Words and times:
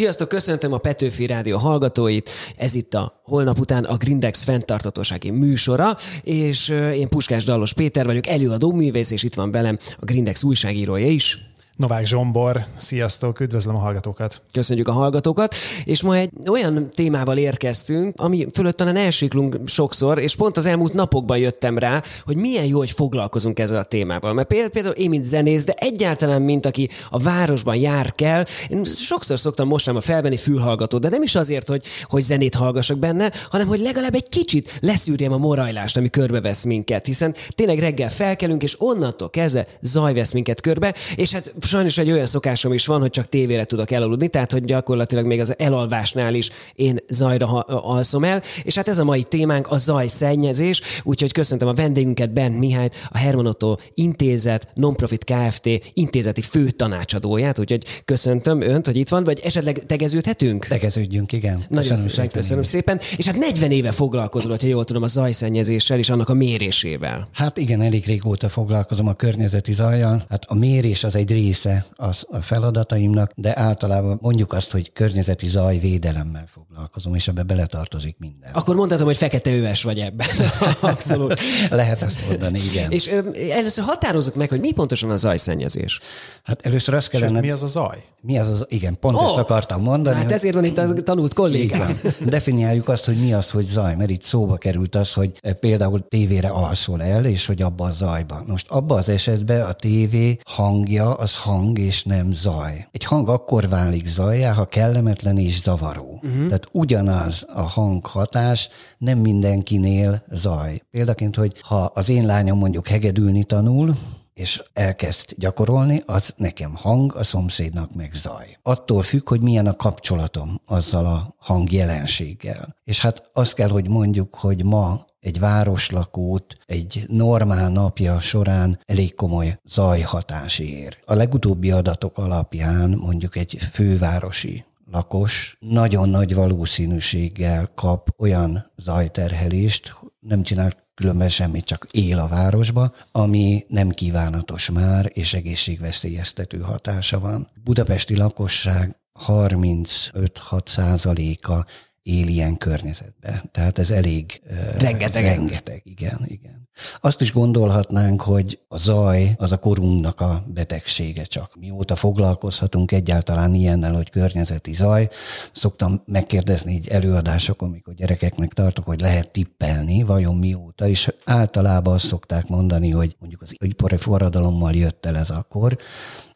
Sziasztok, 0.00 0.28
köszöntöm 0.28 0.72
a 0.72 0.78
Petőfi 0.78 1.26
Rádió 1.26 1.58
hallgatóit. 1.58 2.30
Ez 2.56 2.74
itt 2.74 2.94
a 2.94 3.20
holnap 3.24 3.58
után 3.58 3.84
a 3.84 3.96
Grindex 3.96 4.42
fenntartatósági 4.42 5.30
műsora, 5.30 5.96
és 6.22 6.68
én 6.68 7.08
Puskás 7.08 7.44
Dallos 7.44 7.72
Péter 7.72 8.06
vagyok, 8.06 8.26
előadó 8.26 8.72
művész, 8.72 9.10
és 9.10 9.22
itt 9.22 9.34
van 9.34 9.50
velem 9.50 9.78
a 10.00 10.04
Grindex 10.04 10.42
újságírója 10.42 11.06
is. 11.06 11.49
Novák 11.80 12.06
Zsombor, 12.06 12.64
sziasztok, 12.76 13.40
üdvözlöm 13.40 13.76
a 13.76 13.78
hallgatókat. 13.78 14.42
Köszönjük 14.52 14.88
a 14.88 14.92
hallgatókat, 14.92 15.54
és 15.84 16.02
ma 16.02 16.16
egy 16.16 16.30
olyan 16.48 16.90
témával 16.94 17.36
érkeztünk, 17.36 18.14
ami 18.16 18.46
fölött 18.54 18.76
talán 18.76 18.96
elsiklunk 18.96 19.58
sokszor, 19.66 20.18
és 20.18 20.36
pont 20.36 20.56
az 20.56 20.66
elmúlt 20.66 20.92
napokban 20.92 21.38
jöttem 21.38 21.78
rá, 21.78 22.02
hogy 22.24 22.36
milyen 22.36 22.64
jó, 22.64 22.78
hogy 22.78 22.90
foglalkozunk 22.90 23.58
ezzel 23.58 23.78
a 23.78 23.84
témával. 23.84 24.32
Mert 24.32 24.48
például 24.48 24.94
én, 24.94 25.08
mint 25.08 25.24
zenész, 25.24 25.64
de 25.64 25.72
egyáltalán, 25.76 26.42
mint 26.42 26.66
aki 26.66 26.88
a 27.10 27.18
városban 27.18 27.76
jár 27.76 28.12
kell, 28.12 28.44
én 28.68 28.84
sokszor 28.84 29.38
szoktam 29.38 29.68
mostanában 29.68 30.06
felvenni 30.06 30.36
fülhallgatót, 30.36 31.00
de 31.00 31.08
nem 31.08 31.22
is 31.22 31.34
azért, 31.34 31.68
hogy, 31.68 31.84
hogy 32.04 32.22
zenét 32.22 32.54
hallgassak 32.54 32.98
benne, 32.98 33.32
hanem 33.50 33.66
hogy 33.66 33.80
legalább 33.80 34.14
egy 34.14 34.28
kicsit 34.28 34.78
leszűrjem 34.80 35.32
a 35.32 35.38
morajlást, 35.38 35.96
ami 35.96 36.10
körbevesz 36.10 36.64
minket, 36.64 37.06
hiszen 37.06 37.34
tényleg 37.54 37.78
reggel 37.78 38.10
felkelünk, 38.10 38.62
és 38.62 38.74
onnantól 38.78 39.30
kezdve 39.30 39.66
zaj 39.80 40.14
vesz 40.14 40.32
minket 40.32 40.60
körbe, 40.60 40.94
és 41.14 41.32
hát 41.32 41.52
sajnos 41.70 41.98
egy 41.98 42.10
olyan 42.10 42.26
szokásom 42.26 42.72
is 42.72 42.86
van, 42.86 43.00
hogy 43.00 43.10
csak 43.10 43.28
tévére 43.28 43.64
tudok 43.64 43.90
elaludni, 43.90 44.28
tehát 44.28 44.52
hogy 44.52 44.64
gyakorlatilag 44.64 45.26
még 45.26 45.40
az 45.40 45.54
elalvásnál 45.58 46.34
is 46.34 46.50
én 46.74 46.98
zajra 47.08 47.46
alszom 47.66 48.24
el. 48.24 48.42
És 48.62 48.74
hát 48.74 48.88
ez 48.88 48.98
a 48.98 49.04
mai 49.04 49.22
témánk 49.22 49.70
a 49.70 49.78
zajszennyezés, 49.78 50.80
úgyhogy 51.02 51.32
köszöntöm 51.32 51.68
a 51.68 51.72
vendégünket, 51.72 52.32
Ben 52.32 52.52
Mihályt, 52.52 52.94
a 53.08 53.18
Herman 53.18 53.46
Otto 53.46 53.76
Intézet, 53.94 54.68
Nonprofit 54.74 55.24
Kft. 55.24 55.68
intézeti 55.92 56.40
fő 56.40 56.70
tanácsadóját, 56.70 57.58
úgyhogy 57.58 57.84
köszöntöm 58.04 58.60
önt, 58.60 58.86
hogy 58.86 58.96
itt 58.96 59.08
van, 59.08 59.24
vagy 59.24 59.40
esetleg 59.44 59.86
tegeződhetünk? 59.86 60.66
Tegeződjünk, 60.66 61.32
igen. 61.32 61.64
Nagyon 61.68 61.88
köszönöm 61.88 62.10
szépen, 62.10 62.30
köszönöm 62.30 62.62
szépen. 62.62 63.00
És 63.16 63.26
hát 63.26 63.36
40 63.36 63.70
éve 63.70 63.90
foglalkozol, 63.90 64.56
ha 64.60 64.66
jól 64.66 64.84
tudom, 64.84 65.02
a 65.02 65.06
zajszennyezéssel 65.06 65.98
és 65.98 66.10
annak 66.10 66.28
a 66.28 66.34
mérésével. 66.34 67.28
Hát 67.32 67.58
igen, 67.58 67.80
elég 67.80 68.06
régóta 68.06 68.48
foglalkozom 68.48 69.06
a 69.06 69.12
környezeti 69.12 69.72
zajjal. 69.72 70.22
Hát 70.28 70.44
a 70.46 70.54
mérés 70.54 71.04
az 71.04 71.16
egy 71.16 71.30
rész 71.30 71.59
része 71.64 71.84
az 71.96 72.26
a 72.30 72.38
feladataimnak, 72.38 73.32
de 73.34 73.58
általában 73.58 74.18
mondjuk 74.20 74.52
azt, 74.52 74.70
hogy 74.70 74.92
környezeti 74.92 75.46
zajvédelemmel 75.46 76.44
foglalkozom, 76.52 77.14
és 77.14 77.28
ebbe 77.28 77.42
beletartozik 77.42 78.16
minden. 78.18 78.50
Akkor 78.52 78.76
mondhatom, 78.76 79.06
hogy 79.06 79.16
fekete 79.16 79.50
öves 79.56 79.82
vagy 79.82 79.98
ebben. 79.98 80.26
Abszolút. 80.80 81.40
Lehet 81.70 82.02
ezt 82.02 82.28
mondani, 82.28 82.58
igen. 82.70 82.90
És 82.90 83.08
ö, 83.08 83.20
először 83.50 83.84
határozzuk 83.84 84.34
meg, 84.34 84.48
hogy 84.48 84.60
mi 84.60 84.72
pontosan 84.72 85.10
a 85.10 85.16
zajszennyezés. 85.16 86.00
Hát 86.42 86.66
először 86.66 86.94
azt 86.94 87.08
kellene... 87.08 87.32
Sőt, 87.32 87.40
mi 87.42 87.50
az 87.50 87.62
a 87.62 87.66
zaj? 87.66 88.02
Mi 88.22 88.38
az 88.38 88.48
az, 88.48 88.66
igen, 88.68 88.98
pont 88.98 89.16
oh, 89.16 89.24
ezt 89.24 89.36
akartam 89.36 89.82
mondani. 89.82 90.16
Hát 90.16 90.32
ezért 90.32 90.54
van 90.54 90.64
itt 90.64 90.78
a 90.78 90.92
tanult 91.02 91.34
kollégám. 91.34 92.00
Definiáljuk 92.26 92.88
azt, 92.88 93.04
hogy 93.04 93.16
mi 93.16 93.32
az, 93.32 93.50
hogy 93.50 93.64
zaj, 93.64 93.94
mert 93.94 94.10
itt 94.10 94.22
szóba 94.22 94.56
került 94.56 94.94
az, 94.94 95.12
hogy 95.12 95.32
eh, 95.40 95.52
például 95.52 96.08
tévére 96.08 96.48
alszol 96.48 97.02
el, 97.02 97.24
és 97.24 97.46
hogy 97.46 97.62
abba 97.62 97.84
a 97.84 97.90
zajba. 97.90 98.42
Most 98.46 98.70
abba 98.70 98.94
az 98.94 99.08
esetben 99.08 99.62
a 99.62 99.72
tévé 99.72 100.38
hangja 100.44 101.14
az 101.14 101.39
hang 101.42 101.78
és 101.78 102.04
nem 102.04 102.32
zaj. 102.32 102.86
Egy 102.90 103.04
hang 103.04 103.28
akkor 103.28 103.68
válik 103.68 104.06
zajjá, 104.06 104.52
ha 104.52 104.64
kellemetlen 104.64 105.38
és 105.38 105.60
zavaró. 105.60 106.20
Uh-huh. 106.22 106.46
Tehát 106.46 106.68
ugyanaz 106.72 107.46
a 107.54 107.60
hanghatás 107.60 108.68
nem 108.98 109.18
mindenkinél 109.18 110.22
zaj. 110.30 110.82
Példaként, 110.90 111.36
hogy 111.36 111.60
ha 111.60 111.90
az 111.94 112.08
én 112.08 112.26
lányom 112.26 112.58
mondjuk 112.58 112.88
hegedülni 112.88 113.44
tanul, 113.44 113.94
és 114.40 114.62
elkezd 114.72 115.34
gyakorolni, 115.36 116.02
az 116.06 116.34
nekem 116.36 116.74
hang, 116.74 117.14
a 117.14 117.24
szomszédnak 117.24 117.94
meg 117.94 118.12
zaj. 118.14 118.58
Attól 118.62 119.02
függ, 119.02 119.28
hogy 119.28 119.40
milyen 119.40 119.66
a 119.66 119.76
kapcsolatom 119.76 120.60
azzal 120.66 121.06
a 121.06 121.34
hangjelenséggel. 121.38 122.76
És 122.84 123.00
hát 123.00 123.30
azt 123.32 123.54
kell, 123.54 123.68
hogy 123.68 123.88
mondjuk, 123.88 124.34
hogy 124.34 124.64
ma 124.64 125.04
egy 125.20 125.38
városlakót 125.38 126.56
egy 126.66 127.04
normál 127.08 127.70
napja 127.70 128.20
során 128.20 128.80
elég 128.86 129.14
komoly 129.14 129.58
zajhatás 129.64 130.58
ér. 130.58 130.98
A 131.04 131.14
legutóbbi 131.14 131.70
adatok 131.70 132.18
alapján 132.18 132.90
mondjuk 132.90 133.36
egy 133.36 133.58
fővárosi 133.72 134.64
lakos 134.90 135.56
nagyon 135.58 136.08
nagy 136.08 136.34
valószínűséggel 136.34 137.70
kap 137.74 138.14
olyan 138.18 138.70
zajterhelést, 138.76 139.94
nem 140.20 140.42
csinál 140.42 140.72
különben 141.00 141.28
semmit, 141.28 141.64
csak 141.64 141.86
él 141.90 142.18
a 142.18 142.28
városba, 142.28 142.92
ami 143.12 143.64
nem 143.68 143.88
kívánatos 143.88 144.70
már, 144.70 145.10
és 145.14 145.34
egészségveszélyeztető 145.34 146.58
hatása 146.58 147.20
van. 147.20 147.48
Budapesti 147.64 148.16
lakosság 148.16 148.96
35-6 149.26 150.66
százaléka 150.66 151.66
él 152.02 152.26
ilyen 152.28 152.56
környezetben. 152.56 153.50
Tehát 153.52 153.78
ez 153.78 153.90
elég... 153.90 154.42
Rengeteg. 154.78 155.24
Rengeteg, 155.24 155.80
igen, 155.84 156.20
igen. 156.24 156.59
Azt 157.00 157.20
is 157.20 157.32
gondolhatnánk, 157.32 158.22
hogy 158.22 158.58
a 158.68 158.78
zaj 158.78 159.34
az 159.36 159.52
a 159.52 159.58
korunknak 159.58 160.20
a 160.20 160.42
betegsége 160.46 161.24
csak. 161.24 161.56
Mióta 161.60 161.96
foglalkozhatunk 161.96 162.92
egyáltalán 162.92 163.54
ilyennel, 163.54 163.94
hogy 163.94 164.10
környezeti 164.10 164.72
zaj, 164.72 165.08
szoktam 165.52 166.02
megkérdezni 166.06 166.72
így 166.72 166.88
előadásokon, 166.88 167.68
amikor 167.68 167.94
gyerekeknek 167.94 168.52
tartok, 168.52 168.84
hogy 168.84 169.00
lehet 169.00 169.30
tippelni, 169.30 170.02
vajon 170.02 170.36
mióta, 170.36 170.88
és 170.88 171.12
általában 171.24 171.94
azt 171.94 172.06
szokták 172.06 172.46
mondani, 172.46 172.90
hogy 172.90 173.16
mondjuk 173.18 173.42
az 173.42 173.54
ipari 173.58 173.96
forradalommal 173.96 174.72
jött 174.72 175.06
el 175.06 175.16
ez 175.16 175.30
akkor, 175.30 175.76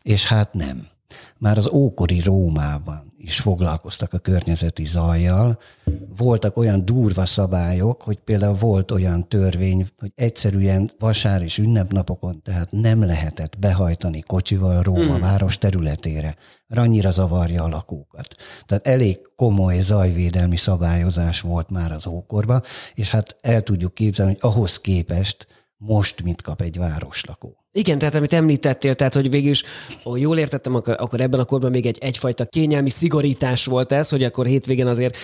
és 0.03 0.27
hát 0.27 0.53
nem. 0.53 0.87
Már 1.39 1.59
az 1.59 1.69
ókori 1.69 2.21
Rómában 2.21 3.14
is 3.25 3.41
foglalkoztak 3.41 4.13
a 4.13 4.19
környezeti 4.19 4.85
zajjal. 4.85 5.59
Voltak 6.17 6.57
olyan 6.57 6.85
durva 6.85 7.27
szabályok, 7.27 8.03
hogy 8.03 8.19
például 8.19 8.55
volt 8.55 8.91
olyan 8.91 9.29
törvény, 9.29 9.87
hogy 9.99 10.13
egyszerűen 10.15 10.91
vasár 10.99 11.43
és 11.43 11.59
ünnepnapokon, 11.59 12.43
tehát 12.43 12.71
nem 12.71 13.05
lehetett 13.05 13.59
behajtani 13.59 14.21
kocsival 14.21 14.83
Róma 14.83 15.13
hmm. 15.13 15.21
város 15.21 15.59
területére. 15.59 16.37
Annyira 16.69 17.11
zavarja 17.11 17.63
a 17.63 17.69
lakókat. 17.69 18.35
Tehát 18.67 18.87
elég 18.87 19.21
komoly 19.37 19.79
zajvédelmi 19.81 20.57
szabályozás 20.57 21.41
volt 21.41 21.71
már 21.71 21.93
az 21.93 22.07
ókorban, 22.07 22.63
és 22.95 23.11
hát 23.11 23.37
el 23.41 23.63
tudjuk 23.63 23.95
képzelni, 23.95 24.37
hogy 24.41 24.51
ahhoz 24.51 24.81
képest 24.81 25.47
most 25.77 26.23
mit 26.23 26.43
kap 26.43 26.61
egy 26.61 26.79
városlakó. 26.79 27.64
Igen, 27.77 27.99
tehát 27.99 28.15
amit 28.15 28.33
említettél, 28.33 28.95
tehát 28.95 29.15
hogy 29.15 29.31
végül 29.31 29.51
is, 29.51 29.63
ha 30.03 30.17
jól 30.17 30.39
értettem, 30.39 30.75
akkor, 30.75 30.95
akkor 30.99 31.21
ebben 31.21 31.41
a 31.41 31.45
korban 31.45 31.71
még 31.71 31.87
egy 31.87 31.99
egyfajta 32.01 32.45
kényelmi 32.45 32.91
szigorítás 32.91 33.65
volt 33.65 33.93
ez, 33.93 34.09
hogy 34.09 34.23
akkor 34.23 34.47
hétvégén 34.47 34.87
azért 34.87 35.17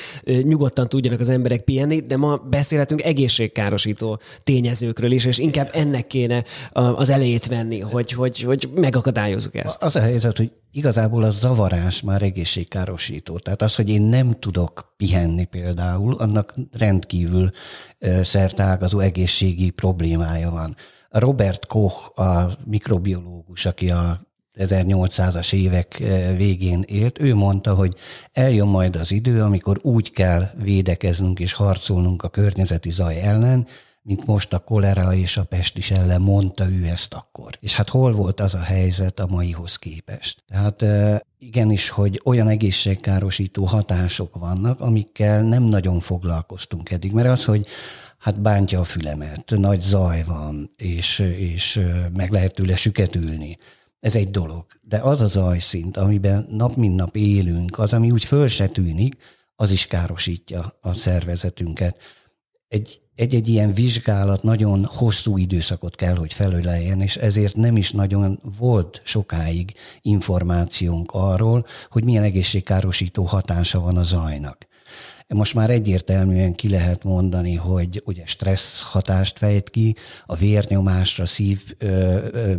nyugodtan 0.43 0.89
tudjanak 0.89 1.21
az 1.21 1.31
emberek 1.31 1.63
pihenni, 1.63 2.01
de 2.01 2.17
ma 2.17 2.37
beszélhetünk 2.37 3.03
egészségkárosító 3.03 4.21
tényezőkről 4.45 5.11
is, 5.11 5.25
és 5.25 5.39
inkább 5.39 5.69
ennek 5.73 6.07
kéne 6.07 6.45
az 6.73 7.11
elejét 7.11 7.47
venni, 7.47 7.81
hogy, 7.81 8.13
hogy, 8.13 8.41
hogy 8.41 8.71
megakadályozzuk 8.75 9.55
ezt. 9.57 9.83
Az 9.83 9.97
a 9.97 10.01
helyzet, 10.01 10.37
hogy 10.37 10.53
igazából 10.73 11.23
a 11.23 11.31
zavarás 11.31 12.03
már 12.03 12.23
egészségkárosító. 12.23 13.39
Tehát 13.39 13.63
az, 13.63 13.75
hogy 13.75 13.89
én 13.89 14.03
nem 14.03 14.37
tudok 14.39 14.95
pihenni 14.97 15.45
például, 15.45 16.15
annak 16.15 16.55
rendkívül 16.73 17.51
szertágazó 18.23 18.99
egészségi 18.99 19.71
problémája 19.71 20.51
van. 20.51 20.77
Robert 21.11 21.67
Koch, 21.67 22.21
a 22.21 22.51
mikrobiológus, 22.65 23.67
aki 23.67 23.91
a 23.91 24.21
1800-as 24.59 25.53
évek 25.53 26.01
eh, 26.01 26.37
végén 26.37 26.85
élt, 26.87 27.21
ő 27.21 27.35
mondta, 27.35 27.75
hogy 27.75 27.95
eljön 28.33 28.69
majd 28.69 28.97
az 28.97 29.11
idő, 29.13 29.43
amikor 29.43 29.79
úgy 29.83 30.11
kell 30.11 30.51
védekeznünk 30.63 31.41
és 31.41 31.53
harcolnunk 31.53 32.23
a 32.23 32.29
környezeti 32.29 32.91
zaj 32.91 33.21
ellen, 33.21 33.67
mint 34.03 34.27
most 34.27 34.53
a 34.53 34.59
kolera 34.59 35.15
és 35.15 35.37
a 35.37 35.45
pest 35.45 35.79
is 35.79 35.91
ellen 35.91 36.21
mondta 36.21 36.69
ő 36.69 36.85
ezt 36.85 37.15
akkor. 37.15 37.59
És 37.61 37.75
hát 37.75 37.89
hol 37.89 38.13
volt 38.13 38.41
az 38.41 38.55
a 38.55 38.63
helyzet 38.63 39.21
a 39.21 39.27
maihoz 39.27 39.77
képest? 39.77 40.45
Tehát 40.49 40.83
eh, 40.83 41.19
igenis, 41.39 41.89
hogy 41.89 42.21
olyan 42.25 42.49
egészségkárosító 42.49 43.65
hatások 43.65 44.39
vannak, 44.39 44.81
amikkel 44.81 45.43
nem 45.43 45.63
nagyon 45.63 46.01
foglalkoztunk 46.01 46.91
eddig. 46.91 47.13
Mert 47.13 47.29
az, 47.29 47.45
hogy 47.45 47.67
hát 48.21 48.41
bántja 48.43 48.81
a 48.81 48.85
fülemet, 48.85 49.51
nagy 49.57 49.81
zaj 49.81 50.25
van, 50.27 50.71
és, 50.77 51.19
és 51.19 51.81
meg 52.17 52.31
lehet 52.31 52.55
tőle 52.55 52.77
süketülni. 52.77 53.59
Ez 54.01 54.17
egy 54.17 54.31
dolog. 54.31 54.67
De 54.83 54.99
az 54.99 55.21
a 55.21 55.27
zajszint, 55.27 55.97
amiben 55.97 56.47
nap 56.51 56.77
mint 56.77 56.97
nap 56.97 57.17
élünk, 57.17 57.79
az, 57.79 57.93
ami 57.93 58.11
úgy 58.11 58.25
föl 58.25 58.49
se 58.49 58.67
tűnik, 58.67 59.17
az 59.57 59.71
is 59.71 59.87
károsítja 59.87 60.73
a 60.81 60.95
szervezetünket. 60.95 61.97
Egy, 62.69 63.01
egy-egy 63.15 63.49
ilyen 63.49 63.75
vizsgálat 63.75 64.43
nagyon 64.43 64.85
hosszú 64.85 65.37
időszakot 65.37 65.97
kell, 65.97 66.17
hogy 66.17 66.33
felöleljen, 66.33 67.01
és 67.01 67.17
ezért 67.17 67.57
nem 67.57 67.77
is 67.77 67.91
nagyon 67.91 68.41
volt 68.59 69.01
sokáig 69.05 69.75
információnk 70.03 71.11
arról, 71.13 71.67
hogy 71.91 72.05
milyen 72.05 72.23
egészségkárosító 72.23 73.23
hatása 73.23 73.81
van 73.81 73.97
a 73.97 74.03
zajnak. 74.03 74.67
Most 75.35 75.55
már 75.55 75.71
egyértelműen 75.71 76.55
ki 76.55 76.69
lehet 76.69 77.05
mondani, 77.05 77.55
hogy 77.55 78.03
ugye 78.05 78.23
stressz 78.27 78.81
hatást 78.81 79.39
fejt 79.39 79.71
ki 79.71 79.97
a 80.27 80.35
vérnyomásra, 80.35 81.27
szív 81.27 81.75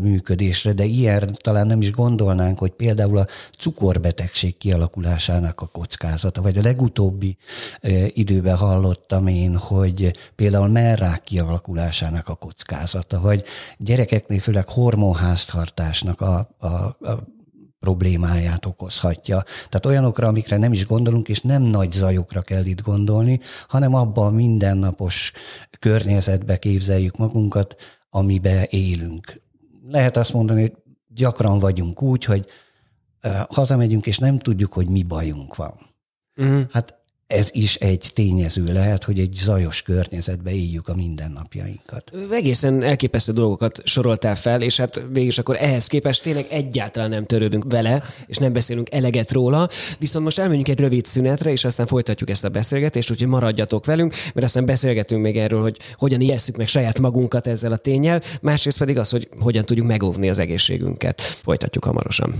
működésre, 0.01 0.73
de 0.73 0.83
ilyen 0.83 1.37
talán 1.41 1.67
nem 1.67 1.81
is 1.81 1.91
gondolnánk, 1.91 2.59
hogy 2.59 2.71
például 2.71 3.17
a 3.17 3.27
cukorbetegség 3.57 4.57
kialakulásának 4.57 5.61
a 5.61 5.65
kockázata, 5.65 6.41
vagy 6.41 6.57
a 6.57 6.61
legutóbbi 6.61 7.37
időben 8.07 8.55
hallottam 8.55 9.27
én, 9.27 9.57
hogy 9.57 10.15
például 10.35 10.67
merrák 10.67 11.23
kialakulásának 11.23 12.27
a 12.27 12.35
kockázata, 12.35 13.21
vagy 13.21 13.43
gyerekeknél 13.77 14.39
főleg 14.39 14.69
hormonháztartásnak 14.69 16.21
a, 16.21 16.49
a, 16.57 16.67
a 16.67 17.39
problémáját 17.81 18.65
okozhatja. 18.65 19.41
Tehát 19.41 19.85
olyanokra, 19.85 20.27
amikre 20.27 20.57
nem 20.57 20.71
is 20.71 20.85
gondolunk, 20.85 21.29
és 21.29 21.41
nem 21.41 21.61
nagy 21.61 21.91
zajokra 21.91 22.41
kell 22.41 22.65
itt 22.65 22.81
gondolni, 22.81 23.39
hanem 23.67 23.93
abban 23.95 24.27
a 24.27 24.35
mindennapos 24.35 25.31
környezetbe 25.79 26.57
képzeljük 26.57 27.17
magunkat, 27.17 27.75
amiben 28.09 28.65
élünk. 28.69 29.41
Lehet 29.83 30.17
azt 30.17 30.33
mondani, 30.33 30.61
hogy 30.61 30.73
gyakran 31.07 31.59
vagyunk 31.59 32.01
úgy, 32.01 32.23
hogy 32.23 32.45
hazamegyünk, 33.49 34.05
és 34.05 34.17
nem 34.17 34.39
tudjuk, 34.39 34.73
hogy 34.73 34.89
mi 34.89 35.03
bajunk 35.03 35.55
van. 35.55 35.73
Uh-huh. 36.35 36.63
Hát 36.71 37.00
ez 37.31 37.49
is 37.51 37.75
egy 37.75 38.11
tényező 38.13 38.63
lehet, 38.63 39.03
hogy 39.03 39.19
egy 39.19 39.33
zajos 39.33 39.81
környezetbe 39.81 40.51
éljük 40.51 40.87
a 40.87 40.95
mindennapjainkat. 40.95 42.11
Egészen 42.31 42.83
elképesztő 42.83 43.31
dolgokat 43.31 43.81
soroltál 43.83 44.35
fel, 44.35 44.61
és 44.61 44.77
hát 44.77 45.01
végig 45.11 45.33
akkor 45.37 45.55
ehhez 45.59 45.87
képest 45.87 46.23
tényleg 46.23 46.45
egyáltalán 46.49 47.09
nem 47.09 47.25
törődünk 47.25 47.65
vele, 47.69 48.03
és 48.27 48.37
nem 48.37 48.53
beszélünk 48.53 48.91
eleget 48.91 49.31
róla. 49.31 49.69
Viszont 49.99 50.23
most 50.23 50.39
elmegyünk 50.39 50.67
egy 50.67 50.79
rövid 50.79 51.05
szünetre, 51.05 51.51
és 51.51 51.65
aztán 51.65 51.85
folytatjuk 51.85 52.29
ezt 52.29 52.43
a 52.43 52.49
beszélgetést, 52.49 53.11
úgyhogy 53.11 53.27
maradjatok 53.27 53.85
velünk, 53.85 54.13
mert 54.33 54.45
aztán 54.45 54.65
beszélgetünk 54.65 55.21
még 55.21 55.37
erről, 55.37 55.61
hogy 55.61 55.77
hogyan 55.95 56.21
ijesszük 56.21 56.57
meg 56.57 56.67
saját 56.67 56.99
magunkat 56.99 57.47
ezzel 57.47 57.71
a 57.71 57.77
tényel, 57.77 58.21
másrészt 58.41 58.77
pedig 58.77 58.97
az, 58.97 59.09
hogy 59.09 59.29
hogyan 59.39 59.65
tudjuk 59.65 59.87
megóvni 59.87 60.29
az 60.29 60.39
egészségünket. 60.39 61.21
Folytatjuk 61.21 61.83
hamarosan. 61.83 62.33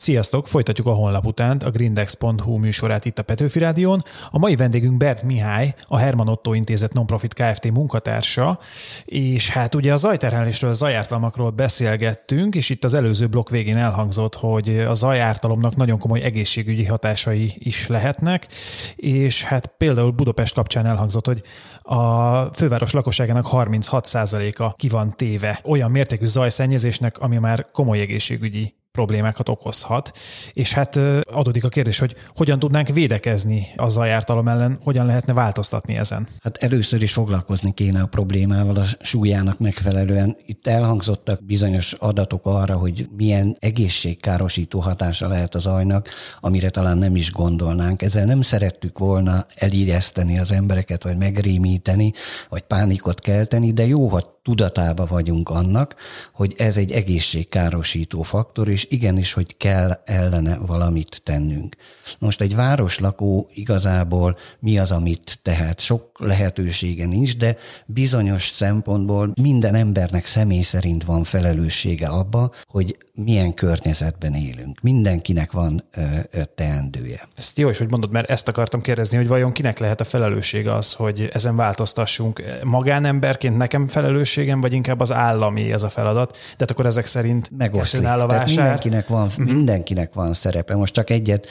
Sziasztok! 0.00 0.46
Folytatjuk 0.46 0.86
a 0.86 0.92
honlap 0.92 1.26
utánt 1.26 1.62
a 1.62 1.70
grindex.hu 1.70 2.56
műsorát 2.56 3.04
itt 3.04 3.18
a 3.18 3.22
Petőfi 3.22 3.58
Rádión. 3.58 4.02
A 4.30 4.38
mai 4.38 4.56
vendégünk 4.56 4.96
Bert 4.96 5.22
Mihály, 5.22 5.74
a 5.86 5.98
Herman 5.98 6.28
Otto 6.28 6.52
Intézet 6.52 6.92
Nonprofit 6.92 7.34
Kft. 7.34 7.70
munkatársa, 7.70 8.58
és 9.04 9.50
hát 9.50 9.74
ugye 9.74 9.92
a 9.92 9.96
zajterhelésről, 9.96 10.70
a 10.70 10.74
zajártalmakról 10.74 11.50
beszélgettünk, 11.50 12.54
és 12.54 12.70
itt 12.70 12.84
az 12.84 12.94
előző 12.94 13.26
blokk 13.26 13.48
végén 13.48 13.76
elhangzott, 13.76 14.34
hogy 14.34 14.78
a 14.88 14.94
zajártalomnak 14.94 15.76
nagyon 15.76 15.98
komoly 15.98 16.20
egészségügyi 16.20 16.84
hatásai 16.84 17.52
is 17.58 17.86
lehetnek, 17.86 18.48
és 18.96 19.44
hát 19.44 19.66
például 19.78 20.10
Budapest 20.10 20.54
kapcsán 20.54 20.86
elhangzott, 20.86 21.26
hogy 21.26 21.42
a 21.82 22.38
főváros 22.44 22.92
lakosságának 22.92 23.46
36%-a 23.50 24.74
ki 24.74 24.88
van 24.88 25.12
téve 25.16 25.60
olyan 25.64 25.90
mértékű 25.90 26.26
zajszennyezésnek, 26.26 27.18
ami 27.18 27.36
már 27.36 27.70
komoly 27.70 28.00
egészségügyi 28.00 28.78
problémákat 28.92 29.48
okozhat. 29.48 30.18
És 30.52 30.72
hát 30.72 30.96
adódik 31.32 31.64
a 31.64 31.68
kérdés, 31.68 31.98
hogy 31.98 32.14
hogyan 32.26 32.58
tudnánk 32.58 32.88
védekezni 32.88 33.66
a 33.76 33.88
zajártalom 33.88 34.48
ellen, 34.48 34.78
hogyan 34.82 35.06
lehetne 35.06 35.32
változtatni 35.32 35.96
ezen? 35.96 36.28
Hát 36.42 36.56
először 36.56 37.02
is 37.02 37.12
foglalkozni 37.12 37.74
kéne 37.74 38.00
a 38.00 38.06
problémával 38.06 38.76
a 38.76 38.86
súlyának 39.00 39.58
megfelelően. 39.58 40.36
Itt 40.46 40.66
elhangzottak 40.66 41.44
bizonyos 41.44 41.92
adatok 41.92 42.46
arra, 42.46 42.76
hogy 42.76 43.08
milyen 43.16 43.56
egészségkárosító 43.58 44.80
hatása 44.80 45.28
lehet 45.28 45.54
az 45.54 45.68
zajnak, 45.70 46.08
amire 46.40 46.70
talán 46.70 46.98
nem 46.98 47.16
is 47.16 47.32
gondolnánk. 47.32 48.02
Ezzel 48.02 48.24
nem 48.24 48.40
szerettük 48.40 48.98
volna 48.98 49.44
elíreszteni 49.54 50.38
az 50.38 50.52
embereket, 50.52 51.02
vagy 51.02 51.16
megrémíteni, 51.16 52.12
vagy 52.48 52.62
pánikot 52.62 53.20
kelteni, 53.20 53.72
de 53.72 53.86
jó, 53.86 54.08
ha 54.08 54.39
tudatába 54.42 55.06
vagyunk 55.06 55.48
annak, 55.48 55.94
hogy 56.32 56.54
ez 56.56 56.76
egy 56.76 56.92
egészségkárosító 56.92 58.22
faktor, 58.22 58.68
és 58.68 58.86
igenis, 58.90 59.32
hogy 59.32 59.56
kell 59.56 60.00
ellene 60.04 60.58
valamit 60.58 61.20
tennünk. 61.24 61.76
Most 62.18 62.40
egy 62.40 62.54
városlakó 62.54 63.50
igazából 63.54 64.38
mi 64.58 64.78
az, 64.78 64.92
amit 64.92 65.38
tehet? 65.42 65.80
Sok 65.80 66.10
lehetősége 66.18 67.06
nincs, 67.06 67.36
de 67.36 67.56
bizonyos 67.86 68.48
szempontból 68.48 69.32
minden 69.40 69.74
embernek 69.74 70.26
személy 70.26 70.62
szerint 70.62 71.04
van 71.04 71.24
felelőssége 71.24 72.08
abba, 72.08 72.50
hogy 72.66 72.96
milyen 73.14 73.54
környezetben 73.54 74.34
élünk. 74.34 74.80
Mindenkinek 74.80 75.52
van 75.52 75.84
ö, 75.96 76.02
ö, 76.30 76.40
teendője. 76.54 77.28
Ezt 77.34 77.58
jó 77.58 77.68
is, 77.68 77.78
hogy 77.78 77.90
mondod, 77.90 78.10
mert 78.10 78.30
ezt 78.30 78.48
akartam 78.48 78.80
kérdezni, 78.80 79.16
hogy 79.16 79.28
vajon 79.28 79.52
kinek 79.52 79.78
lehet 79.78 80.00
a 80.00 80.04
felelőssége 80.04 80.74
az, 80.74 80.92
hogy 80.92 81.28
ezen 81.32 81.56
változtassunk. 81.56 82.42
Magánemberként 82.62 83.56
nekem 83.56 83.88
felelősségem, 84.30 84.60
vagy 84.60 84.72
inkább 84.72 85.00
az 85.00 85.12
állami 85.12 85.72
ez 85.72 85.82
a 85.82 85.88
feladat? 85.88 86.30
De 86.30 86.56
hát 86.58 86.70
akkor 86.70 86.86
ezek 86.86 87.06
szerint 87.06 87.50
megoszlik. 87.56 88.06
A 88.06 88.26
vásár. 88.26 88.26
Tehát 88.26 88.46
mindenkinek 88.46 89.08
van, 89.08 89.26
uh-huh. 89.26 89.46
mindenkinek 89.46 90.14
van 90.14 90.32
szerepe. 90.32 90.74
Most 90.74 90.94
csak 90.94 91.10
egyet 91.10 91.46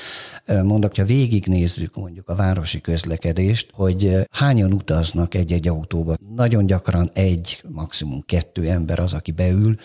mondok, 0.63 0.95
ha 0.95 1.03
végignézzük 1.03 1.95
mondjuk 1.95 2.29
a 2.29 2.35
városi 2.35 2.81
közlekedést, 2.81 3.69
hogy 3.73 4.27
hányan 4.31 4.73
utaznak 4.73 5.33
egy-egy 5.33 5.67
autóba. 5.67 6.15
Nagyon 6.35 6.65
gyakran 6.65 7.09
egy, 7.13 7.63
maximum 7.67 8.23
kettő 8.25 8.69
ember 8.69 8.99
az, 8.99 9.13
aki 9.13 9.31
beül, 9.31 9.75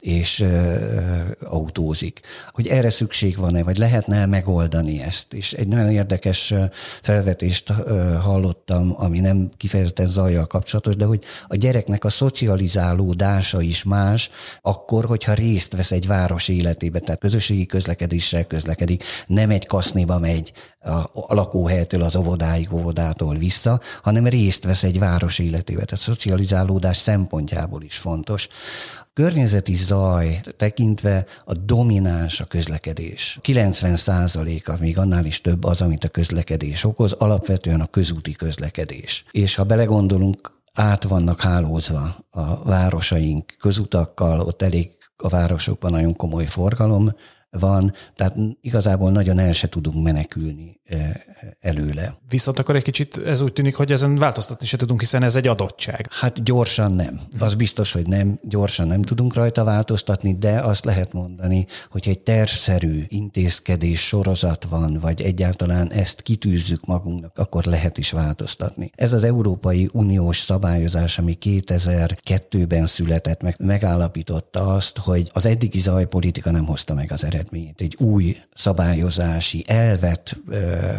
és 0.00 0.44
autózik. 1.44 2.20
Hogy 2.52 2.66
erre 2.66 2.90
szükség 2.90 3.36
van-e, 3.36 3.62
vagy 3.62 3.78
lehetne 3.78 4.26
megoldani 4.26 5.02
ezt. 5.02 5.32
És 5.32 5.52
egy 5.52 5.68
nagyon 5.68 5.90
érdekes 5.90 6.54
felvetést 7.02 7.72
hallottam, 8.22 8.94
ami 8.96 9.20
nem 9.20 9.50
kifejezetten 9.56 10.08
zajjal 10.08 10.46
kapcsolatos, 10.46 10.96
de 10.96 11.04
hogy 11.04 11.22
a 11.48 11.56
gyereknek 11.56 12.04
a 12.04 12.10
szocializálódása 12.44 13.60
is 13.60 13.84
más, 13.84 14.30
akkor, 14.62 15.04
hogyha 15.04 15.32
részt 15.32 15.76
vesz 15.76 15.90
egy 15.90 16.06
város 16.06 16.48
életébe, 16.48 16.98
tehát 16.98 17.20
közösségi 17.20 17.66
közlekedéssel 17.66 18.44
közlekedik, 18.44 19.04
nem 19.26 19.50
egy 19.50 19.66
kaszniba 19.66 20.18
megy 20.18 20.52
a 21.12 21.34
lakóhelytől 21.34 22.02
az 22.02 22.16
óvodáig, 22.16 22.72
óvodától 22.72 23.36
vissza, 23.36 23.80
hanem 24.02 24.26
részt 24.26 24.64
vesz 24.64 24.82
egy 24.82 24.98
város 24.98 25.38
életébe. 25.38 25.84
Tehát 25.84 26.04
szocializálódás 26.04 26.96
szempontjából 26.96 27.82
is 27.82 27.96
fontos 27.96 28.48
környezeti 29.14 29.74
zaj 29.74 30.40
tekintve 30.56 31.26
a 31.44 31.54
domináns 31.54 32.40
a 32.40 32.44
közlekedés. 32.44 33.38
90 33.40 33.96
a 34.64 34.76
még 34.80 34.98
annál 34.98 35.24
is 35.24 35.40
több 35.40 35.64
az, 35.64 35.82
amit 35.82 36.04
a 36.04 36.08
közlekedés 36.08 36.84
okoz, 36.84 37.12
alapvetően 37.12 37.80
a 37.80 37.86
közúti 37.86 38.32
közlekedés. 38.32 39.24
És 39.30 39.54
ha 39.54 39.64
belegondolunk, 39.64 40.52
át 40.74 41.04
vannak 41.04 41.40
hálózva 41.40 42.16
a 42.30 42.64
városaink 42.64 43.54
közutakkal, 43.58 44.40
ott 44.40 44.62
elég 44.62 44.90
a 45.16 45.28
városokban 45.28 45.90
nagyon 45.90 46.16
komoly 46.16 46.46
forgalom 46.46 47.12
van, 47.60 47.92
tehát 48.16 48.36
igazából 48.60 49.10
nagyon 49.10 49.38
el 49.38 49.52
se 49.52 49.68
tudunk 49.68 50.04
menekülni 50.04 50.80
előle. 51.60 52.18
Viszont 52.28 52.58
akkor 52.58 52.76
egy 52.76 52.82
kicsit 52.82 53.18
ez 53.18 53.40
úgy 53.40 53.52
tűnik, 53.52 53.74
hogy 53.74 53.92
ezen 53.92 54.16
változtatni 54.16 54.66
se 54.66 54.76
tudunk, 54.76 55.00
hiszen 55.00 55.22
ez 55.22 55.36
egy 55.36 55.46
adottság. 55.46 56.06
Hát 56.10 56.42
gyorsan 56.42 56.92
nem. 56.92 57.20
Az 57.38 57.54
biztos, 57.54 57.92
hogy 57.92 58.06
nem, 58.06 58.38
gyorsan 58.42 58.86
nem 58.86 59.02
tudunk 59.02 59.34
rajta 59.34 59.64
változtatni, 59.64 60.38
de 60.38 60.60
azt 60.60 60.84
lehet 60.84 61.12
mondani, 61.12 61.66
hogy 61.90 62.08
egy 62.08 62.20
tervszerű 62.20 63.04
intézkedés 63.08 64.06
sorozat 64.06 64.64
van, 64.64 64.98
vagy 65.00 65.20
egyáltalán 65.20 65.92
ezt 65.92 66.22
kitűzzük 66.22 66.86
magunknak, 66.86 67.38
akkor 67.38 67.64
lehet 67.64 67.98
is 67.98 68.10
változtatni. 68.10 68.90
Ez 68.94 69.12
az 69.12 69.24
Európai 69.24 69.88
Uniós 69.92 70.38
szabályozás, 70.38 71.18
ami 71.18 71.38
2002-ben 71.40 72.86
született, 72.86 73.42
meg 73.42 73.54
megállapította 73.58 74.74
azt, 74.74 74.98
hogy 74.98 75.30
az 75.32 75.46
eddigi 75.46 75.78
zajpolitika 75.78 76.50
nem 76.50 76.66
hozta 76.66 76.94
meg 76.94 77.12
az 77.12 77.24
eredményét. 77.44 77.80
Egy 77.80 77.96
új 78.00 78.36
szabályozási 78.54 79.64
elvet 79.66 80.40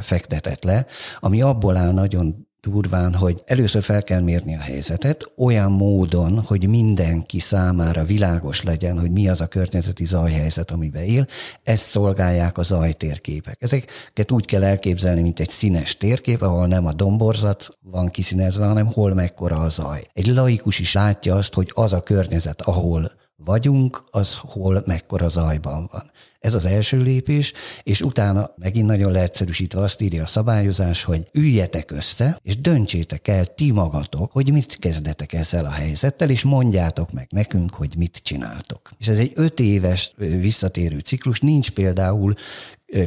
fektetett 0.01 0.63
le, 0.63 0.85
ami 1.19 1.41
abból 1.41 1.77
áll 1.77 1.91
nagyon 1.91 2.47
durván, 2.61 3.13
hogy 3.13 3.41
először 3.45 3.83
fel 3.83 4.03
kell 4.03 4.21
mérni 4.21 4.55
a 4.55 4.59
helyzetet 4.59 5.31
olyan 5.37 5.71
módon, 5.71 6.39
hogy 6.39 6.67
mindenki 6.67 7.39
számára 7.39 8.03
világos 8.03 8.63
legyen, 8.63 8.99
hogy 8.99 9.11
mi 9.11 9.29
az 9.29 9.41
a 9.41 9.47
környezeti 9.47 10.05
zajhelyzet, 10.05 10.71
amiben 10.71 11.03
él. 11.03 11.25
Ezt 11.63 11.89
szolgálják 11.89 12.57
a 12.57 12.63
zajtérképek. 12.63 13.57
Ezeket 13.59 14.31
úgy 14.31 14.45
kell 14.45 14.63
elképzelni, 14.63 15.21
mint 15.21 15.39
egy 15.39 15.49
színes 15.49 15.97
térkép, 15.97 16.41
ahol 16.41 16.67
nem 16.67 16.85
a 16.85 16.93
domborzat 16.93 17.69
van 17.91 18.09
kiszínezve, 18.09 18.65
hanem 18.65 18.85
hol 18.85 19.13
mekkora 19.13 19.57
a 19.57 19.69
zaj. 19.69 20.07
Egy 20.13 20.27
laikus 20.27 20.79
is 20.79 20.93
látja 20.93 21.35
azt, 21.35 21.53
hogy 21.53 21.71
az 21.73 21.93
a 21.93 22.01
környezet, 22.01 22.61
ahol 22.61 23.11
vagyunk, 23.35 24.03
az 24.11 24.35
hol 24.35 24.83
mekkora 24.85 25.29
zajban 25.29 25.89
van. 25.91 26.11
Ez 26.39 26.53
az 26.53 26.65
első 26.65 26.97
lépés, 26.97 27.53
és 27.83 28.01
utána 28.01 28.49
megint 28.57 28.85
nagyon 28.85 29.11
leegyszerűsítve 29.11 29.79
azt 29.79 30.01
írja 30.01 30.23
a 30.23 30.27
szabályozás, 30.27 31.03
hogy 31.03 31.27
üljetek 31.33 31.91
össze, 31.91 32.39
és 32.43 32.61
döntsétek 32.61 33.27
el 33.27 33.45
ti 33.45 33.71
magatok, 33.71 34.31
hogy 34.31 34.51
mit 34.51 34.77
kezdetek 34.79 35.33
ezzel 35.33 35.65
a 35.65 35.71
helyzettel, 35.71 36.29
és 36.29 36.43
mondjátok 36.43 37.11
meg 37.11 37.27
nekünk, 37.29 37.73
hogy 37.73 37.95
mit 37.97 38.19
csináltok. 38.23 38.89
És 38.97 39.07
ez 39.07 39.17
egy 39.17 39.31
öt 39.35 39.59
éves 39.59 40.13
visszatérő 40.17 40.99
ciklus, 40.99 41.39
nincs 41.39 41.71
például 41.71 42.33